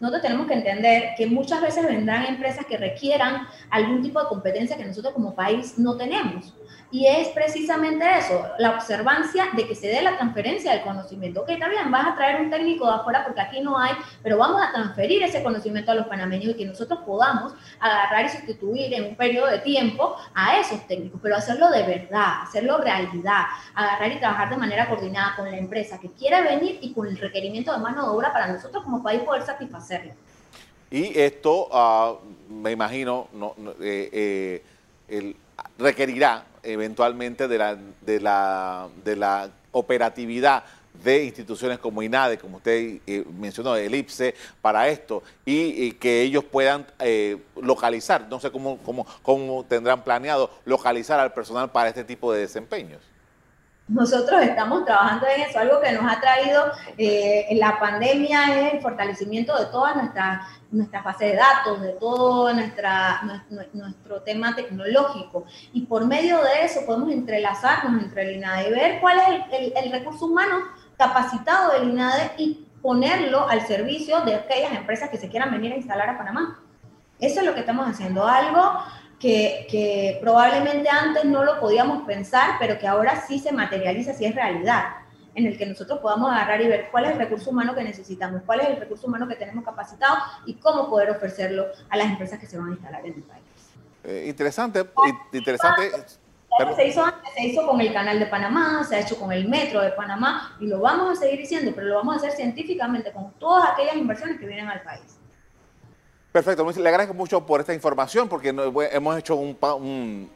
nosotros 0.00 0.22
tenemos 0.22 0.46
que 0.46 0.54
entender 0.54 1.10
que 1.16 1.26
muchas 1.26 1.60
veces 1.60 1.84
vendrán 1.86 2.26
empresas 2.26 2.64
que 2.66 2.76
requieran 2.76 3.46
algún 3.70 4.02
tipo 4.02 4.20
de 4.20 4.28
competencia 4.28 4.76
que 4.76 4.84
nosotros 4.84 5.14
como 5.14 5.34
país 5.34 5.78
no 5.78 5.96
tenemos. 5.96 6.54
Y 6.90 7.06
es 7.06 7.28
precisamente 7.28 8.02
eso, 8.18 8.46
la 8.58 8.70
observancia 8.70 9.48
de 9.54 9.66
que 9.66 9.74
se 9.74 9.88
dé 9.88 10.00
la 10.00 10.16
transferencia 10.16 10.72
del 10.72 10.80
conocimiento. 10.80 11.42
Ok, 11.42 11.50
está 11.50 11.68
bien, 11.68 11.90
vas 11.90 12.06
a 12.06 12.14
traer 12.14 12.40
un 12.40 12.48
técnico 12.48 12.86
de 12.86 12.94
afuera 12.94 13.24
porque 13.26 13.42
aquí 13.42 13.60
no 13.60 13.78
hay, 13.78 13.92
pero 14.22 14.38
vamos 14.38 14.62
a 14.62 14.72
transferir 14.72 15.22
ese 15.22 15.42
conocimiento 15.42 15.92
a 15.92 15.94
los 15.94 16.06
panameños 16.06 16.52
y 16.52 16.54
que 16.54 16.64
nosotros 16.64 17.00
podamos 17.04 17.52
agarrar 17.78 18.24
y 18.24 18.28
sustituir 18.30 18.94
en 18.94 19.04
un 19.04 19.16
periodo 19.16 19.48
de 19.48 19.58
tiempo 19.58 20.16
a 20.34 20.58
esos 20.58 20.86
técnicos, 20.86 21.20
pero 21.22 21.36
hacerlo 21.36 21.70
de 21.70 21.82
verdad, 21.82 22.42
hacerlo 22.44 22.78
realidad, 22.78 23.42
agarrar 23.74 24.12
y 24.12 24.18
trabajar 24.18 24.48
de 24.48 24.56
manera 24.56 24.88
coordinada 24.88 25.36
con 25.36 25.50
la 25.50 25.58
empresa 25.58 26.00
que 26.00 26.10
quiera 26.12 26.40
venir 26.40 26.78
y 26.80 26.94
con 26.94 27.06
el 27.06 27.18
requerimiento 27.18 27.70
de 27.70 27.78
mano 27.80 28.04
de 28.04 28.16
obra 28.16 28.32
para 28.32 28.48
nosotros 28.48 28.82
como 28.82 29.02
país 29.02 29.20
poder 29.22 29.42
satisfacerlo. 29.42 30.12
Y 30.90 31.18
esto, 31.18 31.68
uh, 31.68 32.18
me 32.50 32.72
imagino, 32.72 33.28
no, 33.34 33.52
no, 33.58 33.72
eh, 33.72 34.08
eh, 34.10 34.62
el, 35.08 35.36
requerirá 35.78 36.44
eventualmente 36.62 37.48
de 37.48 37.58
la, 37.58 37.76
de 38.02 38.20
la, 38.20 38.88
de 39.04 39.16
la 39.16 39.50
operatividad 39.72 40.64
de 41.02 41.24
instituciones 41.24 41.78
como 41.78 42.02
INADE, 42.02 42.38
como 42.38 42.56
usted 42.56 42.98
eh, 43.06 43.24
mencionó, 43.38 43.76
el 43.76 43.94
IPSE, 43.94 44.34
para 44.60 44.88
esto, 44.88 45.22
y, 45.44 45.92
que 45.92 46.22
ellos 46.22 46.44
puedan 46.44 46.86
eh, 46.98 47.38
localizar, 47.60 48.26
no 48.28 48.40
sé 48.40 48.50
cómo, 48.50 48.78
cómo, 48.78 49.06
cómo 49.22 49.64
tendrán 49.68 50.02
planeado 50.02 50.50
localizar 50.64 51.20
al 51.20 51.32
personal 51.32 51.70
para 51.70 51.88
este 51.88 52.04
tipo 52.04 52.32
de 52.32 52.40
desempeños. 52.40 53.00
Nosotros 53.88 54.42
estamos 54.42 54.84
trabajando 54.84 55.26
en 55.34 55.42
eso. 55.42 55.58
Algo 55.58 55.80
que 55.80 55.92
nos 55.92 56.04
ha 56.04 56.20
traído 56.20 56.64
eh, 56.98 57.46
la 57.52 57.80
pandemia 57.80 58.58
es 58.58 58.74
el 58.74 58.80
fortalecimiento 58.82 59.58
de 59.58 59.66
toda 59.66 59.94
nuestra, 59.94 60.46
nuestra 60.70 61.02
fase 61.02 61.26
de 61.26 61.36
datos, 61.36 61.80
de 61.80 61.92
todo 61.94 62.52
nuestra, 62.52 63.22
nuestro, 63.72 64.20
tema 64.22 64.54
tecnológico. 64.54 65.46
Y 65.72 65.86
por 65.86 66.06
medio 66.06 66.42
de 66.42 66.64
eso 66.64 66.84
podemos 66.84 67.10
entrelazarnos 67.10 68.02
entre 68.02 68.28
el 68.28 68.36
INADE 68.36 68.70
ver 68.70 69.00
cuál 69.00 69.18
es 69.20 69.74
el, 69.82 69.90
recurso 69.90 70.26
humano 70.26 70.58
capacitado 70.98 71.72
del 71.72 71.88
INADE 71.88 72.32
y 72.36 72.66
ponerlo 72.82 73.48
al 73.48 73.66
servicio 73.66 74.20
de 74.20 74.34
aquellas 74.34 74.72
empresas 74.72 75.08
que 75.08 75.16
se 75.16 75.30
quieran 75.30 75.50
venir 75.50 75.72
a 75.72 75.76
instalar 75.76 76.10
a 76.10 76.18
Panamá. 76.18 76.60
Eso 77.18 77.40
es 77.40 77.46
lo 77.46 77.54
que 77.54 77.60
estamos 77.60 77.88
haciendo. 77.88 78.26
Algo 78.26 78.82
que, 79.18 80.18
probablemente 80.20 80.88
antes 80.88 81.24
no 81.24 81.44
lo 81.44 81.60
podíamos 81.60 82.04
pensar, 82.06 82.52
pero 82.58 82.78
que 82.78 82.86
ahora 82.86 83.24
sí 83.26 83.38
se 83.38 83.52
materializa, 83.52 84.14
sí 84.14 84.24
es 84.24 84.34
realidad, 84.34 84.84
en 85.34 85.46
el 85.46 85.56
que 85.56 85.66
nosotros 85.66 85.98
podamos 86.00 86.30
agarrar 86.30 86.60
y 86.60 86.68
ver 86.68 86.88
cuál 86.90 87.04
es 87.04 87.12
el 87.12 87.18
recurso 87.18 87.50
humano 87.50 87.74
que 87.74 87.84
necesitamos, 87.84 88.42
cuál 88.44 88.60
es 88.60 88.68
el 88.68 88.76
recurso 88.76 89.06
humano 89.06 89.28
que 89.28 89.36
tenemos 89.36 89.64
capacitado 89.64 90.16
y 90.46 90.54
cómo 90.54 90.88
poder 90.88 91.10
ofrecerlo 91.10 91.66
a 91.88 91.96
las 91.96 92.08
empresas 92.08 92.38
que 92.38 92.46
se 92.46 92.58
van 92.58 92.68
a 92.68 92.72
instalar 92.72 93.06
en 93.06 93.14
el 93.14 93.22
país. 93.22 93.44
Eh, 94.04 94.24
interesante, 94.28 94.84
interesante. 95.32 95.90
Se 96.74 96.88
hizo, 96.88 97.04
se 97.34 97.46
hizo 97.46 97.66
con 97.66 97.80
el 97.80 97.92
canal 97.92 98.18
de 98.18 98.26
Panamá, 98.26 98.82
se 98.82 98.96
ha 98.96 99.00
hecho 99.00 99.16
con 99.16 99.30
el 99.32 99.48
metro 99.48 99.80
de 99.80 99.90
Panamá 99.90 100.56
y 100.58 100.66
lo 100.66 100.80
vamos 100.80 101.10
a 101.10 101.20
seguir 101.20 101.38
diciendo, 101.38 101.72
pero 101.74 101.88
lo 101.88 101.96
vamos 101.96 102.14
a 102.14 102.16
hacer 102.18 102.32
científicamente 102.32 103.12
con 103.12 103.32
todas 103.34 103.70
aquellas 103.70 103.96
inversiones 103.96 104.40
que 104.40 104.46
vienen 104.46 104.66
al 104.66 104.82
país. 104.82 105.18
Perfecto, 106.30 106.70
le 106.70 106.88
agradezco 106.88 107.14
mucho 107.14 107.46
por 107.46 107.60
esta 107.60 107.72
información 107.72 108.28
porque 108.28 108.50
hemos 108.92 109.18
hecho 109.18 109.34
un, 109.36 110.30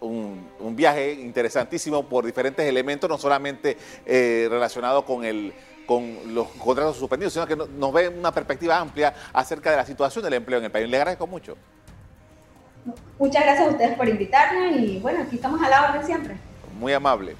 viaje 0.75 1.13
interesantísimo 1.13 2.09
por 2.09 2.25
diferentes 2.25 2.67
elementos, 2.67 3.11
no 3.11 3.19
solamente 3.19 3.77
eh, 4.07 4.49
relacionado 4.51 5.05
con, 5.05 5.23
el, 5.23 5.53
con 5.87 6.35
los 6.35 6.49
contratos 6.49 6.97
suspendidos, 6.97 7.35
sino 7.35 7.47
que 7.47 7.57
nos 7.57 7.93
ve 7.93 8.09
una 8.09 8.33
perspectiva 8.33 8.79
amplia 8.79 9.15
acerca 9.35 9.71
de 9.71 9.77
la 9.77 9.85
situación 9.85 10.25
del 10.25 10.35
empleo 10.35 10.59
en 10.61 10.65
el 10.65 10.71
país. 10.71 10.89
Le 10.89 10.97
agradezco 10.97 11.27
mucho. 11.27 11.59
Muchas 13.19 13.43
gracias 13.45 13.69
a 13.69 13.71
ustedes 13.71 13.97
por 13.97 14.09
invitarme 14.09 14.73
y 14.73 14.99
bueno, 14.99 15.23
aquí 15.23 15.37
estamos 15.37 15.63
a 15.63 15.69
la 15.69 15.91
orden 15.91 16.05
siempre. 16.07 16.37
Muy 16.81 16.95
amable. 16.95 17.37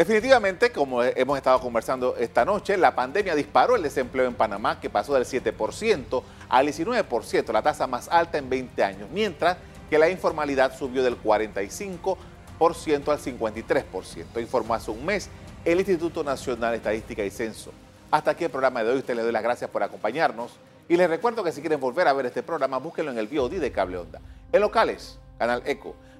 Definitivamente, 0.00 0.72
como 0.72 1.02
hemos 1.02 1.36
estado 1.36 1.60
conversando 1.60 2.16
esta 2.16 2.42
noche, 2.46 2.74
la 2.78 2.94
pandemia 2.94 3.34
disparó 3.34 3.76
el 3.76 3.82
desempleo 3.82 4.26
en 4.26 4.32
Panamá, 4.32 4.80
que 4.80 4.88
pasó 4.88 5.12
del 5.12 5.26
7% 5.26 6.22
al 6.48 6.66
19%, 6.66 7.52
la 7.52 7.60
tasa 7.60 7.86
más 7.86 8.08
alta 8.08 8.38
en 8.38 8.48
20 8.48 8.82
años, 8.82 9.10
mientras 9.12 9.58
que 9.90 9.98
la 9.98 10.08
informalidad 10.08 10.74
subió 10.74 11.02
del 11.02 11.22
45% 11.22 12.16
al 13.08 13.18
53%, 13.18 14.40
informó 14.40 14.72
hace 14.72 14.90
un 14.90 15.04
mes 15.04 15.28
el 15.66 15.80
Instituto 15.80 16.24
Nacional 16.24 16.70
de 16.70 16.78
Estadística 16.78 17.22
y 17.22 17.28
Censo. 17.28 17.70
Hasta 18.10 18.30
aquí 18.30 18.44
el 18.44 18.50
programa 18.50 18.82
de 18.82 18.92
hoy, 18.92 19.00
usted 19.00 19.14
le 19.14 19.20
doy 19.20 19.32
las 19.32 19.42
gracias 19.42 19.68
por 19.68 19.82
acompañarnos 19.82 20.52
y 20.88 20.96
les 20.96 21.10
recuerdo 21.10 21.44
que 21.44 21.52
si 21.52 21.60
quieren 21.60 21.78
volver 21.78 22.08
a 22.08 22.14
ver 22.14 22.24
este 22.24 22.42
programa, 22.42 22.78
búsquenlo 22.78 23.12
en 23.12 23.18
el 23.18 23.26
VOD 23.26 23.60
de 23.60 23.70
Cable 23.70 23.98
Onda. 23.98 24.18
En 24.50 24.62
locales, 24.62 25.18
Canal 25.38 25.62
Eco. 25.66 25.94